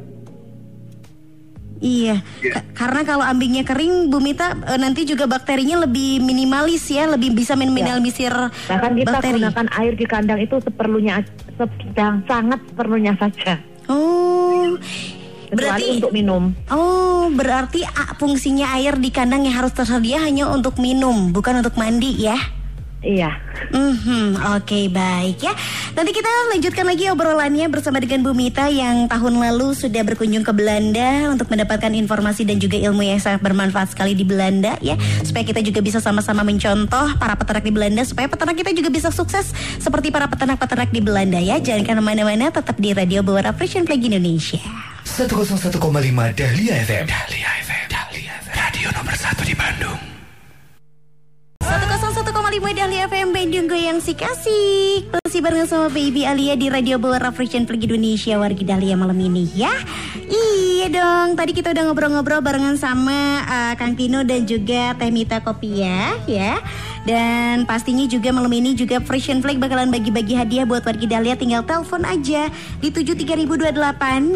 Iya, 1.77 2.25
Ka- 2.41 2.65
karena 2.73 3.01
kalau 3.03 3.21
ambingnya 3.21 3.61
kering, 3.61 4.09
Bu 4.09 4.17
Mita 4.17 4.57
eh, 4.65 4.79
nanti 4.81 5.05
juga 5.05 5.25
bakterinya 5.25 5.85
lebih 5.85 6.19
minimalis 6.19 6.89
ya, 6.89 7.05
lebih 7.05 7.31
bisa 7.31 7.53
minimalisir 7.53 8.33
Bahkan 8.65 8.91
kita 8.97 9.11
bakteri. 9.13 9.37
gunakan 9.37 9.67
air 9.77 9.93
di 9.93 10.05
kandang 10.05 10.39
itu 10.41 10.57
seperlunya 10.57 11.21
sedang 11.53 12.25
sangat 12.25 12.59
seperlunya 12.65 13.13
saja. 13.15 13.61
Oh, 13.87 14.75
berarti 15.47 16.01
untuk 16.01 16.11
minum. 16.11 16.51
oh 16.67 17.29
berarti 17.29 17.85
fungsinya 18.17 18.75
air 18.75 18.97
di 18.97 19.07
kandang 19.07 19.47
yang 19.47 19.55
harus 19.61 19.71
tersedia 19.71 20.19
hanya 20.19 20.49
untuk 20.49 20.75
minum, 20.77 21.31
bukan 21.31 21.61
untuk 21.61 21.77
mandi 21.77 22.19
ya? 22.19 22.35
Iya. 23.07 23.31
Mhm, 23.71 24.35
oke 24.59 24.79
baik 24.91 25.39
ya. 25.39 25.55
Nanti 25.95 26.11
kita 26.11 26.27
lanjutkan 26.51 26.83
lagi 26.83 27.07
obrolannya 27.07 27.71
bersama 27.71 28.03
dengan 28.03 28.19
Bu 28.19 28.35
Mita 28.35 28.67
yang 28.67 29.07
tahun 29.07 29.39
lalu 29.39 29.71
sudah 29.71 30.03
berkunjung 30.03 30.43
ke 30.43 30.51
Belanda 30.51 31.31
untuk 31.31 31.47
mendapatkan 31.47 31.87
informasi 31.95 32.43
dan 32.43 32.59
juga 32.59 32.75
ilmu 32.75 33.07
yang 33.07 33.23
sangat 33.23 33.39
bermanfaat 33.39 33.95
sekali 33.95 34.11
di 34.11 34.27
Belanda 34.27 34.75
ya. 34.83 34.99
Supaya 35.23 35.47
kita 35.47 35.63
juga 35.63 35.79
bisa 35.79 36.03
sama-sama 36.03 36.43
mencontoh 36.43 37.15
para 37.15 37.39
peternak 37.39 37.63
di 37.63 37.71
Belanda 37.71 38.03
supaya 38.03 38.27
peternak 38.27 38.59
kita 38.59 38.75
juga 38.75 38.91
bisa 38.91 39.07
sukses 39.07 39.55
seperti 39.79 40.11
para 40.11 40.27
peternak-peternak 40.27 40.91
di 40.91 40.99
Belanda 40.99 41.39
ya. 41.39 41.63
Jangan 41.63 41.87
ke 41.87 41.93
mana-mana, 42.03 42.51
tetap 42.51 42.75
di 42.75 42.91
Radio 42.91 43.23
Bawara 43.23 43.55
Fresh 43.55 43.79
and 43.79 43.87
Flag 43.87 44.03
Indonesia. 44.03 44.59
101,5 45.07 45.79
Dahlia 46.35 46.73
FM. 46.83 47.05
Dahlia 47.07 47.49
FM. 47.63 47.85
Dahlia 47.87 48.31
FM. 48.43 48.53
Radio 48.53 48.87
nomor 48.91 49.15
1 49.15 49.47
di 49.47 49.55
Bandung. 49.55 50.06
101,5 52.57 52.73
Dahlia 52.73 53.05
FM 53.05 53.37
Bandung 53.37 53.69
Goyang 53.69 54.01
si 54.01 54.17
kasih 54.17 55.05
Masih 55.27 55.43
bareng 55.43 55.67
sama 55.67 55.91
Baby 55.91 56.23
Alia 56.23 56.55
di 56.55 56.71
Radio 56.71 56.95
Bawara 56.95 57.35
and 57.35 57.67
Flag 57.67 57.83
Indonesia 57.83 58.39
Wargi 58.39 58.63
Dahlia 58.63 58.95
malam 58.95 59.19
ini 59.19 59.43
ya? 59.51 59.75
Iya 60.23 60.87
dong 60.87 61.35
Tadi 61.35 61.51
kita 61.51 61.75
udah 61.75 61.83
ngobrol-ngobrol 61.91 62.39
barengan 62.39 62.79
sama 62.79 63.43
uh, 63.43 63.73
Kang 63.75 63.91
Tino 63.99 64.23
dan 64.23 64.47
juga 64.47 64.95
Teh 64.95 65.11
Mita 65.11 65.43
Kopia 65.43 66.15
ya 66.31 66.63
Dan 67.03 67.67
pastinya 67.67 68.07
juga 68.07 68.31
malam 68.31 68.55
ini 68.55 68.71
juga 68.71 69.03
Fresh 69.03 69.27
and 69.27 69.43
Flag 69.43 69.59
bakalan 69.59 69.91
bagi-bagi 69.91 70.31
hadiah 70.31 70.63
buat 70.63 70.87
Wargi 70.87 71.11
Dahlia 71.11 71.35
Tinggal 71.35 71.67
telepon 71.67 72.07
aja 72.07 72.47
di 72.79 72.87
73028 72.87 73.83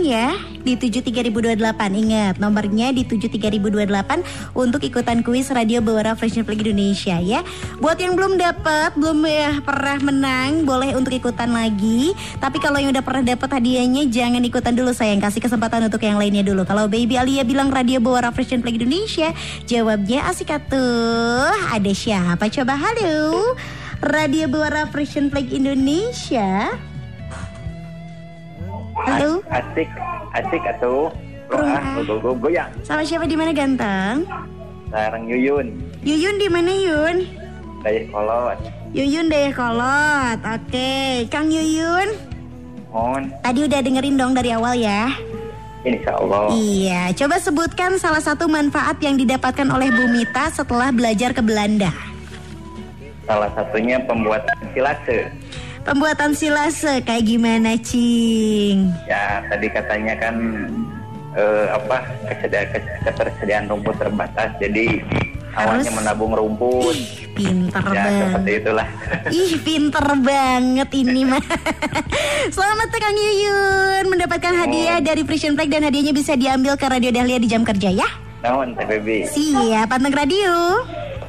ya? 0.03 0.35
Di 0.59 0.75
73028 0.75 2.01
Ingat 2.03 2.35
nomornya 2.43 2.91
di 2.91 3.07
73028 3.07 4.59
Untuk 4.59 4.83
ikutan 4.83 5.23
kuis 5.23 5.47
Radio 5.55 5.79
Bawara 5.79 6.19
Fresh 6.19 6.35
and 6.35 6.47
Flag 6.47 6.59
Indonesia 6.59 7.15
ya? 7.15 7.47
Buat 7.79 7.99
yang 7.99 8.19
belum 8.19 8.35
dapat, 8.35 8.95
belum 8.99 9.23
ya 9.29 9.61
pernah 9.63 9.97
menang, 10.01 10.63
boleh 10.63 10.80
untuk 10.97 11.13
ikutan 11.13 11.53
lagi. 11.53 12.17
Tapi 12.41 12.57
kalau 12.57 12.81
yang 12.81 12.89
udah 12.89 13.05
pernah 13.05 13.21
dapat 13.21 13.61
hadiahnya 13.61 14.09
jangan 14.09 14.41
ikutan 14.41 14.73
dulu 14.73 14.89
sayang, 14.89 15.21
kasih 15.21 15.37
kesempatan 15.37 15.85
untuk 15.85 16.01
yang 16.01 16.17
lainnya 16.17 16.41
dulu. 16.41 16.65
Kalau 16.65 16.89
Baby 16.89 17.21
Alia 17.21 17.45
bilang 17.45 17.69
Radio 17.69 18.01
Bawara 18.01 18.33
Fresh 18.33 18.57
and 18.57 18.65
Flag 18.65 18.81
Indonesia, 18.81 19.29
jawabnya 19.69 20.25
asik 20.25 20.49
atuh. 20.49 21.53
Ada 21.69 21.93
siapa 21.93 22.49
coba 22.49 22.73
halo? 22.73 23.53
Radio 24.01 24.49
Bawara 24.49 24.89
Fresh 24.89 25.21
and 25.21 25.29
Flag 25.29 25.53
Indonesia. 25.53 26.73
Halo, 29.01 29.41
Asik, 29.49 29.89
asik 30.35 30.61
atau 30.77 31.09
Rumah. 31.49 31.99
Go, 32.05 32.31
goyang. 32.37 32.71
sama 32.85 33.03
siapa 33.03 33.27
di 33.27 33.35
mana 33.35 33.51
ganteng? 33.51 34.23
Sarang 34.87 35.27
Yuyun, 35.27 35.67
Yuyun 35.99 36.35
di 36.39 36.47
mana 36.47 36.71
Yun? 36.71 37.27
dari 37.81 38.07
kolot. 38.07 38.59
Yuyun 38.91 39.31
Dayakolot. 39.31 40.39
Oke, 40.43 40.91
Kang 41.31 41.47
Yuyun. 41.47 42.11
Mohon, 42.91 43.31
Tadi 43.39 43.59
udah 43.63 43.79
dengerin 43.79 44.15
dong 44.15 44.33
dari 44.35 44.51
awal 44.51 44.75
ya. 44.75 45.07
insya 45.81 46.13
Allah. 46.13 46.51
Iya, 46.51 47.09
coba 47.15 47.39
sebutkan 47.39 47.97
salah 47.97 48.21
satu 48.21 48.45
manfaat 48.45 49.01
yang 49.01 49.17
didapatkan 49.17 49.65
oleh 49.65 49.89
Bu 49.89 50.05
Mita 50.07 50.51
setelah 50.51 50.93
belajar 50.93 51.31
ke 51.31 51.41
Belanda. 51.41 51.89
Salah 53.25 53.49
satunya 53.55 53.97
pembuatan 53.97 54.53
silase. 54.75 55.31
Pembuatan 55.81 56.37
silase 56.37 57.01
kayak 57.01 57.25
gimana, 57.25 57.73
Cing? 57.81 58.93
Ya, 59.09 59.41
tadi 59.49 59.73
katanya 59.73 60.13
kan 60.13 60.35
eh, 61.33 61.65
apa 61.73 61.97
kesedia- 62.29 62.69
kes- 62.69 63.01
ketersediaan 63.01 63.65
rumput 63.65 63.97
terbatas, 63.97 64.53
jadi 64.61 65.01
Harus- 65.51 65.83
awalnya 65.83 65.91
menabung 65.93 66.31
rumput. 66.31 66.95
Ih, 66.95 67.27
pinter 67.31 67.83
Ya, 67.85 68.03
seperti 68.07 68.31
banget. 68.31 68.61
itulah. 68.61 68.87
Ih, 69.29 69.53
pinter 69.59 70.05
banget 70.17 70.89
ini 70.93 71.21
mah. 71.29 71.43
Selamat 72.47 72.89
Kang 72.91 73.13
Yuyun 73.13 74.05
mendapatkan 74.07 74.53
hadiah 74.55 74.99
dari 74.99 75.21
Frisian 75.21 75.53
Flag 75.53 75.67
dan 75.67 75.83
hadiahnya 75.83 76.11
bisa 76.11 76.33
diambil 76.33 76.75
ke 76.75 76.85
Radio 76.85 77.09
Dahlia 77.09 77.35
di 77.35 77.47
jam 77.47 77.61
kerja 77.61 77.89
ya. 77.89 78.07
Naon, 78.41 78.73
TPB. 78.73 79.27
Siap, 79.27 79.85
panteng 79.87 80.15
radio. 80.15 80.81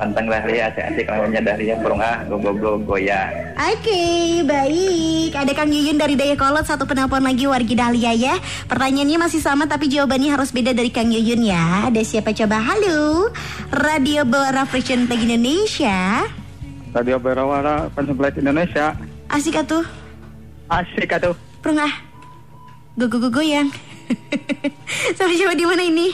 Pantang 0.02 0.26
Dahlia, 0.26 0.66
namanya 1.06 1.54
Dahlia, 1.54 1.78
burung 1.78 2.02
ah, 2.02 2.26
go, 2.26 2.34
go, 2.34 2.50
go, 2.58 2.74
goyang. 2.74 3.54
Oke, 3.54 4.42
baik. 4.42 5.30
Ada 5.30 5.54
Kang 5.54 5.70
Yuyun 5.70 5.94
dari 5.94 6.18
Dayakolot, 6.18 6.66
satu 6.66 6.90
penelpon 6.90 7.22
lagi 7.22 7.46
wargi 7.46 7.78
Dahlia 7.78 8.10
ya. 8.10 8.34
Pertanyaannya 8.66 9.22
masih 9.22 9.38
sama 9.38 9.70
tapi 9.70 9.86
jawabannya 9.86 10.34
harus 10.34 10.50
beda 10.50 10.74
dari 10.74 10.90
Kang 10.90 11.14
Yuyun 11.14 11.46
ya. 11.46 11.86
Ada 11.86 12.02
siapa 12.02 12.34
coba? 12.34 12.58
Halo. 12.58 13.30
Radio 13.70 14.26
Bawara 14.26 14.66
Fresh 14.66 14.90
Flag 14.90 15.22
Indonesia. 15.22 16.26
Radio 16.90 17.22
Berawara 17.22 17.86
Pensupply 17.94 18.34
Indonesia. 18.42 18.98
Asik 19.30 19.54
atuh. 19.54 19.86
Asik 20.66 21.14
atuh. 21.14 21.38
Perung 21.62 21.78
ah. 21.78 21.94
Go 22.98 23.06
go 23.06 23.22
go 23.22 23.30
goyang. 23.30 23.70
Sama 25.14 25.30
siapa 25.38 25.54
di 25.54 25.62
mana 25.62 25.86
ini? 25.86 26.10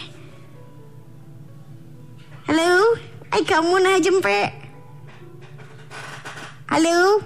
Halo. 2.53 3.08
Ay 3.29 3.43
kamu 3.45 3.77
nah 3.81 3.97
jempe. 4.01 4.49
Halo. 6.69 7.23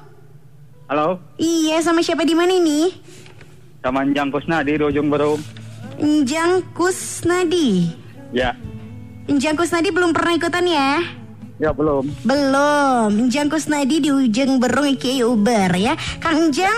Halo, 0.91 1.17
Iya, 1.41 1.81
sama 1.81 2.05
siapa 2.05 2.21
di 2.21 2.37
mana 2.37 2.53
ini? 2.53 2.93
Taman 3.81 4.13
Jangkusna 4.13 4.61
di 4.61 4.77
ujung 4.77 5.09
Berung. 5.09 5.41
Injang 5.97 6.61
Kusnadi. 6.77 7.89
Ya, 8.29 8.53
Injang 9.25 9.57
Kusnadi 9.57 9.89
belum 9.89 10.13
pernah 10.13 10.37
ikutan 10.37 10.69
ya? 10.69 11.01
ya 11.57 11.71
belum. 11.73 12.13
Belum. 12.29 13.09
Injang 13.25 13.49
Kusnadi 13.49 14.05
di 14.05 14.11
ujung 14.13 14.61
berung 14.61 14.85
iki 14.85 15.25
Uber 15.25 15.73
ya. 15.81 15.97
Kang 16.21 16.51
Injang? 16.51 16.77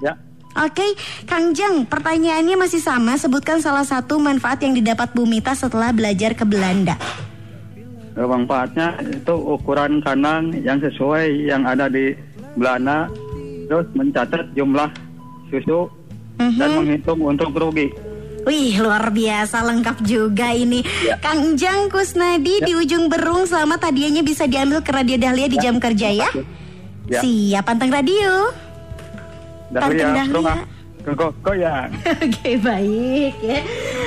Ya, 0.00 0.16
Oke, 0.56 0.96
Kang 1.28 1.52
Jang, 1.52 1.84
pertanyaannya 1.84 2.56
masih 2.56 2.80
sama. 2.80 3.20
Sebutkan 3.20 3.60
salah 3.60 3.84
satu 3.84 4.16
manfaat 4.16 4.64
yang 4.64 4.72
didapat 4.72 5.12
Bu 5.12 5.28
Mita 5.28 5.52
setelah 5.52 5.92
belajar 5.92 6.32
ke 6.32 6.48
Belanda. 6.48 6.96
Manfaatnya 8.26 8.98
itu 9.04 9.34
ukuran 9.36 10.02
kandang 10.02 10.50
yang 10.58 10.80
sesuai 10.80 11.46
yang 11.46 11.62
ada 11.62 11.86
di 11.86 12.16
Belanda, 12.56 13.06
terus 13.68 13.86
mencatat 13.94 14.50
jumlah 14.56 14.90
susu 15.46 15.86
dan 16.34 16.68
Mhm. 16.72 16.76
menghitung 16.82 17.20
untuk 17.22 17.54
rugi. 17.54 17.92
Wih, 18.42 18.80
luar 18.80 19.12
biasa 19.12 19.60
lengkap 19.60 20.02
juga 20.02 20.50
ini. 20.50 20.80
Kang 21.20 21.52
Jang 21.54 21.92
Kusnadi 21.92 22.64
di 22.64 22.72
ujung 22.72 23.06
berung 23.06 23.44
selamat 23.44 23.92
hadiahnya 23.92 24.24
bisa 24.24 24.48
diambil 24.48 24.80
ke 24.80 24.88
Radio 24.88 25.20
Dahlia 25.20 25.46
di 25.46 25.58
jam 25.60 25.76
kerja 25.76 26.08
ya. 26.08 26.30
Ya. 27.06 27.20
Siap, 27.20 27.60
panteng 27.62 27.92
radio. 27.92 28.48
Panteng 29.68 30.00
Dahlia, 30.00 30.06
Dahlia. 30.16 30.24
burung 30.32 30.46
ah, 30.48 30.60
go, 31.12 31.28
goyang. 31.44 31.90
Oke 32.24 32.56
baik 32.56 33.34
ya 33.44 33.60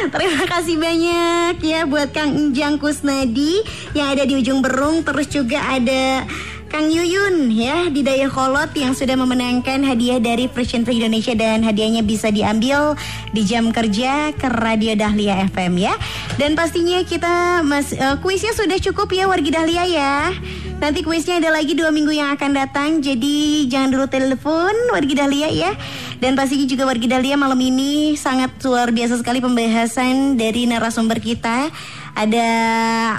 Terima 0.10 0.44
kasih 0.50 0.82
banyak 0.82 1.62
ya 1.62 1.86
buat 1.86 2.10
Kang 2.10 2.34
Enjang 2.34 2.82
Kusnadi 2.82 3.62
Yang 3.94 4.08
ada 4.18 4.24
di 4.26 4.34
ujung 4.34 4.66
berung. 4.66 5.06
Terus 5.06 5.30
juga 5.30 5.62
ada 5.62 6.26
Kang 6.72 6.88
Yuyun 6.88 7.52
ya 7.52 7.92
di 7.92 8.00
Dayakolot 8.00 8.72
yang 8.80 8.96
sudah 8.96 9.20
memenangkan 9.20 9.84
hadiah 9.84 10.24
dari 10.24 10.48
Fresh 10.48 10.80
Free 10.88 11.04
Indonesia 11.04 11.36
dan 11.36 11.68
hadiahnya 11.68 12.00
bisa 12.00 12.32
diambil 12.32 12.96
di 13.36 13.44
jam 13.44 13.76
kerja 13.76 14.32
ke 14.32 14.48
Radio 14.48 14.96
Dahlia 14.96 15.44
FM 15.52 15.76
ya. 15.76 16.00
Dan 16.40 16.56
pastinya 16.56 17.04
kita 17.04 17.60
mas 17.68 17.92
eh, 17.92 18.16
kuisnya 18.24 18.56
sudah 18.56 18.80
cukup 18.80 19.12
ya 19.12 19.28
wargi 19.28 19.52
Dahlia 19.52 19.84
ya. 19.84 20.32
Nanti 20.80 21.04
kuisnya 21.04 21.44
ada 21.44 21.52
lagi 21.54 21.76
dua 21.78 21.94
minggu 21.94 22.10
yang 22.10 22.34
akan 22.34 22.58
datang 22.58 23.06
Jadi 23.06 23.70
jangan 23.70 23.94
dulu 23.94 24.10
telepon 24.10 24.74
wargi 24.90 25.14
Dahlia 25.14 25.46
ya 25.54 25.78
Dan 26.18 26.34
pastinya 26.34 26.66
juga 26.66 26.90
wargi 26.90 27.06
Dahlia 27.06 27.38
malam 27.38 27.62
ini 27.62 28.18
Sangat 28.18 28.58
luar 28.66 28.90
biasa 28.90 29.22
sekali 29.22 29.46
pembahasan 29.46 30.42
dari 30.42 30.66
narasumber 30.66 31.22
kita 31.22 31.70
Ada 32.12 32.50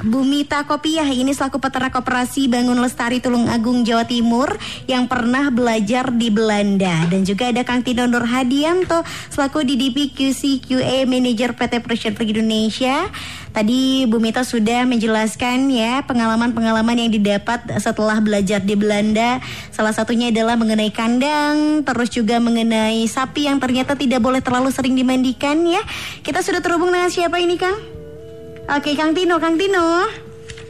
Bumita 0.05 0.63
Kopiah 0.69 1.09
ini 1.09 1.33
selaku 1.33 1.59
peternak 1.59 1.97
koperasi 1.97 2.47
Bangun 2.47 2.77
Lestari 2.79 3.25
Tulung 3.25 3.49
Agung 3.49 3.83
Jawa 3.83 4.05
Timur 4.05 4.53
yang 4.85 5.09
pernah 5.09 5.49
belajar 5.49 6.13
di 6.13 6.29
Belanda 6.29 7.09
dan 7.09 7.25
juga 7.25 7.49
ada 7.49 7.65
Kang 7.65 7.81
Tino 7.81 8.05
Nur 8.05 8.29
Hadianto 8.29 9.01
selaku 9.33 9.65
DDP 9.65 10.13
QC 10.13 10.61
QA 10.65 11.09
Manager 11.09 11.57
PT 11.57 11.83
Flag 11.85 12.29
Indonesia. 12.29 13.09
Tadi 13.53 14.09
Bu 14.09 14.17
Mita 14.17 14.49
sudah 14.49 14.89
menjelaskan 14.89 15.69
ya 15.69 16.01
pengalaman-pengalaman 16.09 17.05
yang 17.05 17.11
didapat 17.13 17.69
setelah 17.77 18.17
belajar 18.17 18.65
di 18.65 18.73
Belanda. 18.73 19.45
Salah 19.69 19.93
satunya 19.93 20.33
adalah 20.33 20.57
mengenai 20.57 20.89
kandang, 20.89 21.85
terus 21.85 22.09
juga 22.09 22.41
mengenai 22.41 23.05
sapi 23.05 23.53
yang 23.53 23.61
ternyata 23.61 23.93
tidak 23.93 24.25
boleh 24.25 24.41
terlalu 24.41 24.73
sering 24.73 24.97
dimandikan 24.97 25.69
ya. 25.69 25.85
Kita 26.25 26.41
sudah 26.41 26.65
terhubung 26.65 26.97
dengan 26.97 27.13
siapa 27.13 27.37
ini 27.45 27.61
Kang? 27.61 27.92
Oke 28.71 28.95
Kang 28.95 29.11
Tino, 29.17 29.43
Kang 29.43 29.59
Tino. 29.59 30.07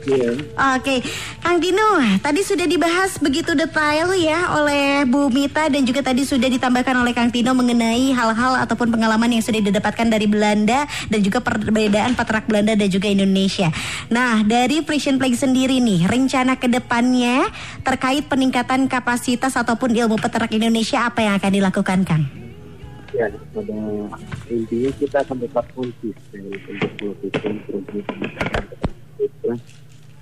Iya. 0.03 0.34
Oke, 0.74 0.99
Kang 1.38 1.62
Tino, 1.62 2.03
tadi 2.18 2.43
sudah 2.43 2.66
dibahas 2.66 3.22
begitu 3.22 3.55
detail 3.55 4.11
ya 4.18 4.51
oleh 4.59 5.07
Bu 5.07 5.30
Mita 5.30 5.70
dan 5.70 5.86
juga 5.86 6.03
tadi 6.03 6.26
sudah 6.26 6.51
ditambahkan 6.51 6.99
oleh 6.99 7.14
Kang 7.14 7.30
Tino 7.30 7.55
mengenai 7.55 8.11
hal-hal 8.11 8.59
ataupun 8.66 8.90
pengalaman 8.90 9.30
yang 9.30 9.45
sudah 9.47 9.62
didapatkan 9.62 10.11
dari 10.11 10.26
Belanda 10.26 10.90
dan 11.07 11.20
juga 11.22 11.38
perbedaan 11.38 12.18
peternak 12.18 12.51
Belanda 12.51 12.74
dan 12.74 12.88
juga 12.90 13.07
Indonesia. 13.07 13.70
Nah, 14.11 14.43
dari 14.43 14.82
Frisian 14.82 15.22
Plague 15.22 15.38
sendiri 15.38 15.78
nih, 15.78 16.11
rencana 16.11 16.59
ke 16.59 16.66
depannya 16.66 17.47
terkait 17.86 18.26
peningkatan 18.26 18.90
kapasitas 18.90 19.55
ataupun 19.55 19.95
ilmu 19.95 20.18
peternak 20.18 20.51
Indonesia 20.51 21.07
apa 21.07 21.22
yang 21.22 21.38
akan 21.38 21.53
dilakukan, 21.55 22.01
Kang? 22.03 22.41
Ya, 23.13 23.29
pada 23.29 23.79
intinya 24.49 24.91
kita 24.97 25.19
akan 25.21 25.37
tetap 25.45 25.67
konsisten 25.77 26.41
untuk 26.49 26.75
melakukan 27.01 27.55
program 27.69 28.05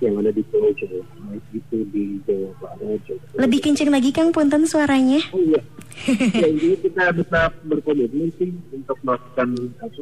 yang 0.01 0.17
ada 0.17 0.33
di 0.33 0.41
Pulau 0.49 0.73
Jawa, 0.73 0.99
baik 1.29 1.45
itu 1.53 1.77
di 1.93 2.17
Jawa 2.25 2.49
Barat, 2.57 2.99
Jawa. 3.05 3.21
Lebih 3.37 3.59
kenceng 3.61 3.93
lagi 3.93 4.09
Kang 4.09 4.33
Punten 4.33 4.65
suaranya. 4.65 5.21
Oh 5.29 5.39
iya. 5.39 5.61
ya, 6.09 6.47
ini 6.49 6.73
kita 6.81 7.13
tetap 7.13 7.53
berkomitmen 7.69 8.33
sih 8.41 8.49
untuk 8.73 8.97
melakukan 9.05 9.53
apa 9.77 10.01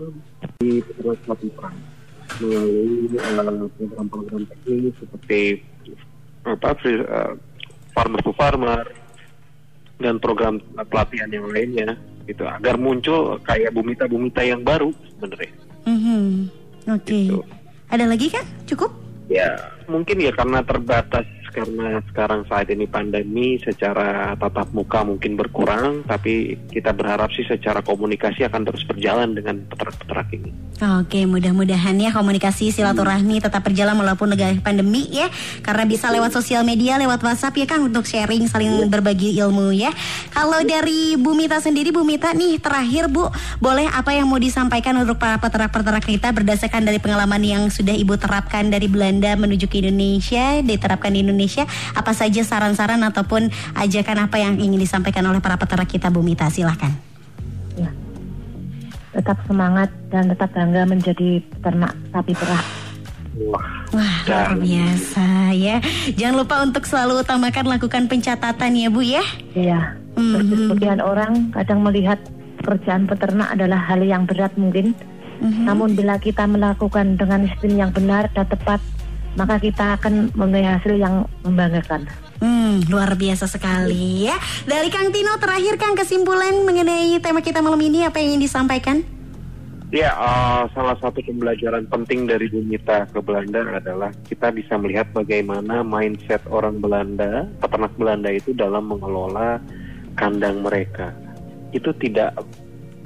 di 0.64 0.80
sapi 1.04 1.48
perang 1.52 1.76
melalui 2.40 3.10
eh, 3.20 3.70
program-program 3.76 4.44
teknis 4.48 4.96
seperti 5.02 5.42
apa 6.48 6.72
free, 6.80 7.04
eh, 7.04 7.34
farmer 7.92 8.22
to 8.24 8.32
farmer 8.38 8.86
dan 10.00 10.16
program 10.24 10.64
pelatihan 10.88 11.28
yang 11.28 11.52
lainnya 11.52 12.00
gitu 12.30 12.46
agar 12.46 12.78
muncul 12.78 13.42
kayak 13.42 13.74
bumita 13.74 14.06
bumita 14.06 14.46
yang 14.46 14.62
baru 14.62 14.94
sebenarnya 15.18 15.50
Mhm. 15.90 16.50
Oke. 16.90 17.18
Gitu. 17.34 17.42
Ada 17.90 18.06
lagi 18.06 18.30
Kang? 18.30 18.46
Cukup? 18.70 18.92
ya 19.30 19.46
mungkin 19.86 20.18
ya 20.26 20.34
karena 20.34 20.58
terbatas 20.66 21.22
karena 21.52 22.00
sekarang 22.10 22.46
saat 22.48 22.70
ini 22.70 22.86
pandemi 22.86 23.60
secara 23.62 24.34
tatap 24.38 24.72
muka 24.72 25.04
mungkin 25.04 25.36
berkurang 25.36 26.06
tapi 26.06 26.56
kita 26.70 26.94
berharap 26.96 27.30
sih 27.34 27.46
secara 27.46 27.84
komunikasi 27.84 28.46
akan 28.46 28.64
terus 28.66 28.84
berjalan 28.86 29.36
dengan 29.36 29.66
peternak-peternak 29.68 30.30
ini 30.36 30.70
Oke, 30.80 31.28
mudah-mudahan 31.28 31.92
ya 32.00 32.08
komunikasi 32.16 32.72
silaturahmi 32.72 33.44
tetap 33.44 33.68
berjalan 33.68 34.00
walaupun 34.00 34.32
negara 34.32 34.56
pandemi 34.64 35.12
ya. 35.12 35.28
Karena 35.60 35.84
bisa 35.84 36.08
lewat 36.08 36.32
sosial 36.32 36.64
media, 36.64 36.96
lewat 36.96 37.20
WhatsApp 37.20 37.60
ya 37.60 37.68
Kang 37.68 37.84
untuk 37.92 38.08
sharing, 38.08 38.48
saling 38.48 38.88
berbagi 38.88 39.36
ilmu 39.44 39.76
ya. 39.76 39.92
Kalau 40.32 40.64
dari 40.64 41.20
Bu 41.20 41.36
Mita 41.36 41.60
sendiri, 41.60 41.92
Bu 41.92 42.08
Mita 42.08 42.32
nih 42.32 42.64
terakhir 42.64 43.12
Bu, 43.12 43.28
boleh 43.60 43.92
apa 43.92 44.16
yang 44.16 44.32
mau 44.32 44.40
disampaikan 44.40 44.96
untuk 45.04 45.20
para 45.20 45.36
peternak-peternak 45.44 46.06
kita 46.08 46.32
berdasarkan 46.32 46.88
dari 46.88 46.96
pengalaman 47.04 47.44
yang 47.44 47.68
sudah 47.68 47.92
Ibu 47.92 48.16
terapkan 48.16 48.72
dari 48.72 48.88
Belanda 48.88 49.36
menuju 49.36 49.68
ke 49.68 49.84
Indonesia, 49.84 50.64
diterapkan 50.64 51.12
di 51.12 51.28
Indonesia, 51.28 51.39
apa 51.96 52.12
saja 52.12 52.42
saran-saran 52.44 53.00
ataupun 53.06 53.48
ajakan 53.78 54.28
apa 54.28 54.42
yang 54.42 54.60
ingin 54.60 54.82
disampaikan 54.82 55.24
oleh 55.30 55.40
para 55.40 55.56
peternak 55.56 55.88
kita 55.88 56.12
Bu 56.12 56.20
Mita, 56.26 56.50
silahkan. 56.52 56.92
Ya. 57.80 57.94
Tetap 59.16 59.40
semangat 59.48 59.94
dan 60.12 60.28
tetap 60.28 60.52
bangga 60.52 60.84
menjadi 60.84 61.40
peternak 61.56 61.96
sapi 62.12 62.34
perah. 62.36 62.64
wah 63.48 63.80
Wah, 63.90 64.16
luar 64.30 64.54
biasa 64.54 65.50
ya. 65.58 65.82
Jangan 66.14 66.36
lupa 66.38 66.56
untuk 66.62 66.86
selalu 66.86 67.26
utamakan 67.26 67.66
lakukan 67.66 68.06
pencatatan 68.06 68.72
ya 68.78 68.90
Bu 68.94 69.02
ya. 69.02 69.26
Iya. 69.58 69.98
Mhm. 70.14 70.70
Sebagian 70.70 71.02
orang 71.02 71.50
kadang 71.50 71.82
melihat 71.82 72.22
pekerjaan 72.62 73.10
peternak 73.10 73.50
adalah 73.50 73.82
hal 73.82 74.06
yang 74.06 74.30
berat 74.30 74.54
mungkin. 74.62 74.94
Mhm. 75.42 75.66
Namun 75.66 75.98
bila 75.98 76.22
kita 76.22 76.46
melakukan 76.46 77.18
dengan 77.18 77.50
sistem 77.50 77.74
yang 77.82 77.90
benar 77.90 78.30
dan 78.36 78.46
tepat, 78.46 78.78
maka 79.38 79.62
kita 79.62 80.00
akan 80.00 80.34
mempunyai 80.34 80.80
hasil 80.80 80.94
yang 80.98 81.26
membanggakan. 81.46 82.08
Hmm, 82.40 82.80
luar 82.88 83.20
biasa 83.20 83.52
sekali 83.52 84.32
ya. 84.32 84.40
Dari 84.64 84.88
Kang 84.88 85.12
Tino 85.12 85.36
terakhir 85.38 85.76
Kang 85.76 86.00
kesimpulan 86.00 86.64
mengenai 86.64 87.20
tema 87.20 87.44
kita 87.44 87.60
malam 87.60 87.80
ini 87.84 88.08
apa 88.08 88.24
yang 88.24 88.34
ingin 88.36 88.48
disampaikan? 88.48 89.04
Ya, 89.90 90.14
eh, 90.14 90.64
salah 90.78 90.94
satu 91.02 91.18
pembelajaran 91.26 91.90
penting 91.90 92.30
dari 92.30 92.46
Bumita 92.46 93.10
ke 93.10 93.26
Belanda 93.26 93.66
adalah 93.74 94.14
kita 94.30 94.54
bisa 94.54 94.78
melihat 94.78 95.10
bagaimana 95.18 95.82
mindset 95.82 96.46
orang 96.46 96.78
Belanda, 96.78 97.50
peternak 97.58 97.98
Belanda 97.98 98.30
itu 98.30 98.54
dalam 98.54 98.86
mengelola 98.86 99.58
kandang 100.14 100.62
mereka. 100.62 101.10
Itu 101.74 101.90
tidak 101.98 102.38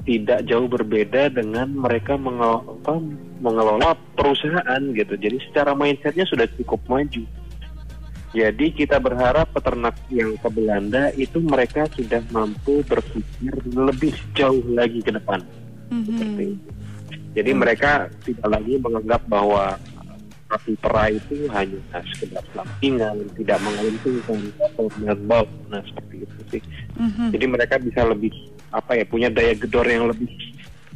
tidak 0.04 0.44
jauh 0.44 0.68
berbeda 0.68 1.32
dengan 1.32 1.72
mereka 1.72 2.20
mengelola, 2.20 2.60
apa, 2.60 3.00
mengelola 3.40 3.96
perusahaan 4.16 4.82
gitu. 4.92 5.16
Jadi 5.16 5.36
secara 5.48 5.72
mindsetnya 5.72 6.28
sudah 6.28 6.44
cukup 6.60 6.80
maju. 6.86 7.24
Jadi 8.34 8.66
kita 8.74 8.98
berharap 8.98 9.48
peternak 9.54 9.94
yang 10.10 10.34
ke 10.36 10.48
Belanda 10.50 11.14
itu 11.14 11.38
mereka 11.38 11.86
sudah 11.94 12.18
mampu 12.34 12.82
berpikir 12.82 13.54
lebih 13.72 14.12
jauh 14.34 14.60
lagi 14.74 14.98
ke 15.00 15.14
depan 15.14 15.38
seperti 15.88 16.58
itu. 16.58 16.70
Jadi 17.34 17.50
mereka 17.54 18.10
tidak 18.26 18.48
lagi 18.58 18.74
menganggap 18.78 19.22
bahwa 19.30 19.78
sapi 20.50 20.74
perah 20.78 21.10
itu 21.10 21.50
hanya 21.50 21.78
sekedar 22.14 22.42
pelampingan, 22.54 23.26
tidak 23.34 23.58
menguntungkan 23.58 24.38
atau 24.62 24.86
dengan 24.94 25.18
bau, 25.26 25.46
nah 25.66 25.82
seperti 25.82 26.14
itu 26.22 26.40
sih. 26.54 26.62
Mhm. 26.94 27.26
Jadi 27.34 27.44
mereka 27.50 27.74
bisa 27.82 28.06
lebih 28.06 28.30
apa 28.74 28.98
ya 28.98 29.04
punya 29.06 29.30
daya 29.30 29.54
gedor 29.54 29.86
yang 29.86 30.10
lebih 30.10 30.26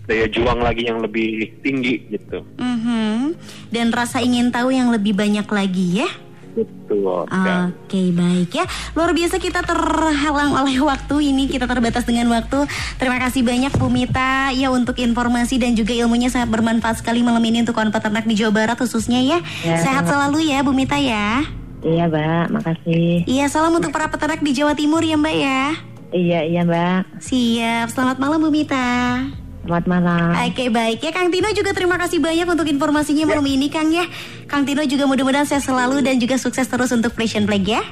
daya 0.08 0.26
juang 0.26 0.58
lagi 0.58 0.88
yang 0.88 0.98
lebih 0.98 1.60
tinggi 1.62 2.10
gitu. 2.10 2.42
Mhm. 2.58 3.36
Dan 3.70 3.92
rasa 3.94 4.18
ingin 4.24 4.50
tahu 4.50 4.72
yang 4.74 4.90
lebih 4.90 5.14
banyak 5.14 5.46
lagi 5.46 6.02
ya. 6.02 6.10
Betul. 6.58 7.28
Oke 7.30 8.02
baik 8.10 8.50
ya 8.50 8.66
Luar 8.98 9.14
biasa 9.14 9.38
kita 9.38 9.62
terhalang 9.62 10.58
oleh 10.58 10.74
waktu 10.90 11.30
ini 11.30 11.46
Kita 11.46 11.70
terbatas 11.70 12.02
dengan 12.02 12.26
waktu 12.34 12.66
Terima 12.98 13.22
kasih 13.22 13.46
banyak 13.46 13.70
Bu 13.78 13.86
Mita 13.86 14.50
Ya 14.50 14.72
untuk 14.74 14.98
informasi 14.98 15.62
dan 15.62 15.78
juga 15.78 15.94
ilmunya 15.94 16.26
sangat 16.32 16.50
bermanfaat 16.50 16.98
sekali 16.98 17.22
malam 17.22 17.44
ini 17.46 17.62
Untuk 17.62 17.78
kawan 17.78 17.94
peternak 17.94 18.26
di 18.26 18.34
Jawa 18.34 18.50
Barat 18.50 18.74
khususnya 18.74 19.22
ya, 19.22 19.38
Ya, 19.62 19.78
Sehat 19.78 20.10
selalu 20.10 20.50
ya 20.50 20.66
Bu 20.66 20.74
Mita 20.74 20.98
ya 20.98 21.46
Iya, 21.78 22.10
Mbak. 22.10 22.46
Makasih. 22.58 23.22
Iya 23.22 23.46
salam 23.46 23.70
untuk 23.70 23.94
para 23.94 24.10
peternak 24.10 24.42
di 24.42 24.50
Jawa 24.50 24.74
Timur 24.74 24.98
ya 24.98 25.14
Mbak 25.14 25.36
ya 25.38 25.78
Iya, 26.08 26.40
iya, 26.48 26.64
Mbak. 26.64 27.20
Siap 27.20 27.86
Selamat 27.92 28.16
malam 28.16 28.40
Bu 28.40 28.48
Mita 28.48 29.20
Selamat 29.68 29.84
malam. 29.84 30.32
Oke 30.48 30.72
baik 30.72 31.04
ya 31.04 31.12
Kang 31.12 31.28
Tino 31.28 31.52
juga 31.52 31.76
terima 31.76 32.00
kasih 32.00 32.24
banyak 32.24 32.48
untuk 32.48 32.64
informasinya 32.64 33.28
malam 33.28 33.44
ini 33.44 33.68
Kang 33.68 33.92
ya 33.92 34.08
Kang 34.48 34.64
Tino 34.64 34.80
juga 34.88 35.04
mudah-mudahan 35.04 35.44
sehat 35.44 35.68
selalu 35.68 36.00
dan 36.00 36.16
juga 36.16 36.40
sukses 36.40 36.64
terus 36.64 36.88
untuk 36.88 37.12
Frisian 37.12 37.44
Plague 37.44 37.76
ya 37.76 37.84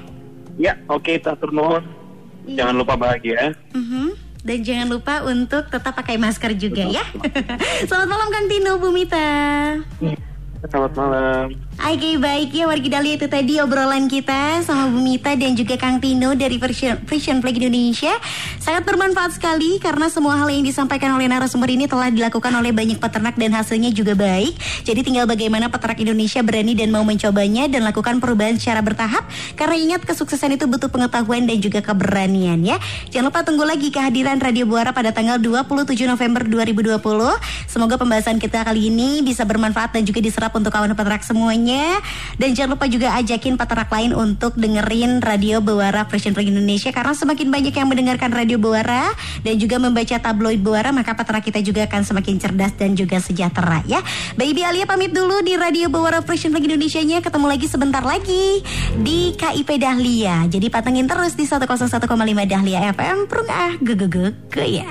Ya, 0.57 0.73
oke, 0.89 1.21
tak 1.21 1.37
nuwun. 1.53 1.85
Jangan 2.49 2.75
lupa 2.81 2.97
bahagia. 2.97 3.53
Mhm. 3.77 4.17
Dan 4.47 4.63
jangan 4.65 4.89
lupa 4.89 5.27
untuk 5.27 5.69
tetap 5.69 5.93
pakai 5.93 6.17
masker 6.17 6.55
juga 6.57 6.87
ya. 6.87 7.03
Selamat 7.91 8.09
malam 8.09 8.29
Kang 8.33 8.47
Tino, 8.49 8.79
Bu 8.81 8.89
Mita. 8.95 9.29
Selamat 10.65 10.93
malam. 10.97 11.45
Oke 11.77 12.17
baik 12.17 12.57
ya 12.57 12.65
wargi 12.65 12.89
Dahlia 12.89 13.15
itu 13.21 13.29
tadi 13.29 13.61
obrolan 13.61 14.09
kita 14.09 14.65
sama 14.65 14.89
Bu 14.89 14.99
Mita 15.05 15.37
dan 15.37 15.53
juga 15.53 15.77
Kang 15.77 16.01
Tino 16.01 16.33
dari 16.33 16.57
Frisian 16.57 17.45
Flag 17.45 17.57
Indonesia. 17.61 18.17
Sangat 18.57 18.89
bermanfaat 18.89 19.37
sekali 19.37 19.77
karena 19.77 20.09
semua 20.09 20.41
hal 20.41 20.49
yang 20.49 20.65
disampaikan 20.65 21.13
oleh 21.13 21.29
narasumber 21.29 21.69
ini 21.69 21.85
telah 21.85 22.09
dilakukan 22.09 22.49
oleh 22.57 22.73
banyak 22.73 22.97
peternak 22.97 23.37
dan 23.37 23.53
hasilnya 23.53 23.93
juga 23.93 24.17
baik. 24.17 24.57
Jadi 24.89 25.01
tinggal 25.05 25.29
bagaimana 25.29 25.69
peternak 25.69 26.01
Indonesia 26.01 26.41
berani 26.41 26.73
dan 26.73 26.89
mau 26.89 27.05
mencobanya 27.05 27.69
dan 27.69 27.85
lakukan 27.85 28.19
perubahan 28.19 28.57
secara 28.57 28.81
bertahap. 28.81 29.29
Karena 29.55 29.77
ingat 29.77 30.09
kesuksesan 30.09 30.57
itu 30.57 30.65
butuh 30.65 30.89
pengetahuan 30.89 31.45
dan 31.45 31.61
juga 31.61 31.85
keberanian 31.85 32.65
ya. 32.65 32.81
Jangan 33.13 33.29
lupa 33.29 33.45
tunggu 33.45 33.69
lagi 33.69 33.93
kehadiran 33.93 34.41
Radio 34.41 34.65
Buara 34.65 34.97
pada 34.97 35.13
tanggal 35.13 35.37
27 35.37 35.93
November 36.09 36.43
2020 36.49 36.97
Semoga 37.77 38.01
pembahasan 38.01 38.41
kita 38.41 38.65
kali 38.65 38.89
ini 38.89 39.21
bisa 39.21 39.45
bermanfaat 39.45 39.93
dan 39.93 40.03
juga 40.07 40.25
diserap 40.25 40.46
harap 40.47 40.55
untuk 40.55 40.71
kawan 40.71 40.95
peternak 40.95 41.27
semuanya 41.27 41.99
dan 42.39 42.55
jangan 42.55 42.79
lupa 42.79 42.87
juga 42.87 43.19
ajakin 43.19 43.59
peternak 43.59 43.91
lain 43.91 44.15
untuk 44.15 44.55
dengerin 44.55 45.19
Radio 45.19 45.59
Bewara 45.59 46.07
Fresh 46.07 46.31
Flag 46.31 46.47
Indonesia 46.47 46.95
karena 46.95 47.19
semakin 47.19 47.51
banyak 47.51 47.75
yang 47.75 47.91
mendengarkan 47.91 48.31
Radio 48.31 48.63
Bewara 48.63 49.11
dan 49.43 49.59
juga 49.59 49.83
membaca 49.83 50.15
tabloid 50.23 50.63
Bewara 50.63 50.95
maka 50.95 51.19
peternak 51.19 51.43
kita 51.43 51.59
juga 51.67 51.91
akan 51.91 52.07
semakin 52.07 52.39
cerdas 52.39 52.73
dan 52.79 52.95
juga 52.95 53.19
sejahtera 53.19 53.83
ya. 53.91 53.99
Baby 54.39 54.63
Alia 54.63 54.87
pamit 54.87 55.11
dulu 55.11 55.43
di 55.43 55.59
Radio 55.59 55.91
Bewara 55.91 56.23
Fresh 56.23 56.47
Flag 56.47 56.63
Indonesia-nya 56.63 57.19
ketemu 57.19 57.47
lagi 57.51 57.67
sebentar 57.67 58.07
lagi 58.07 58.63
di 59.03 59.35
KIP 59.35 59.83
Dahlia. 59.83 60.47
Jadi 60.47 60.71
patengin 60.71 61.11
terus 61.11 61.35
di 61.35 61.43
101,5 61.43 62.07
Dahlia 62.47 62.95
FM. 62.95 63.27
Prung 63.27 63.51
ah, 63.51 63.75
ge 63.83 63.99
ge 63.99 64.07
ge 64.07 64.27
ge 64.55 64.67
ya. 64.79 64.91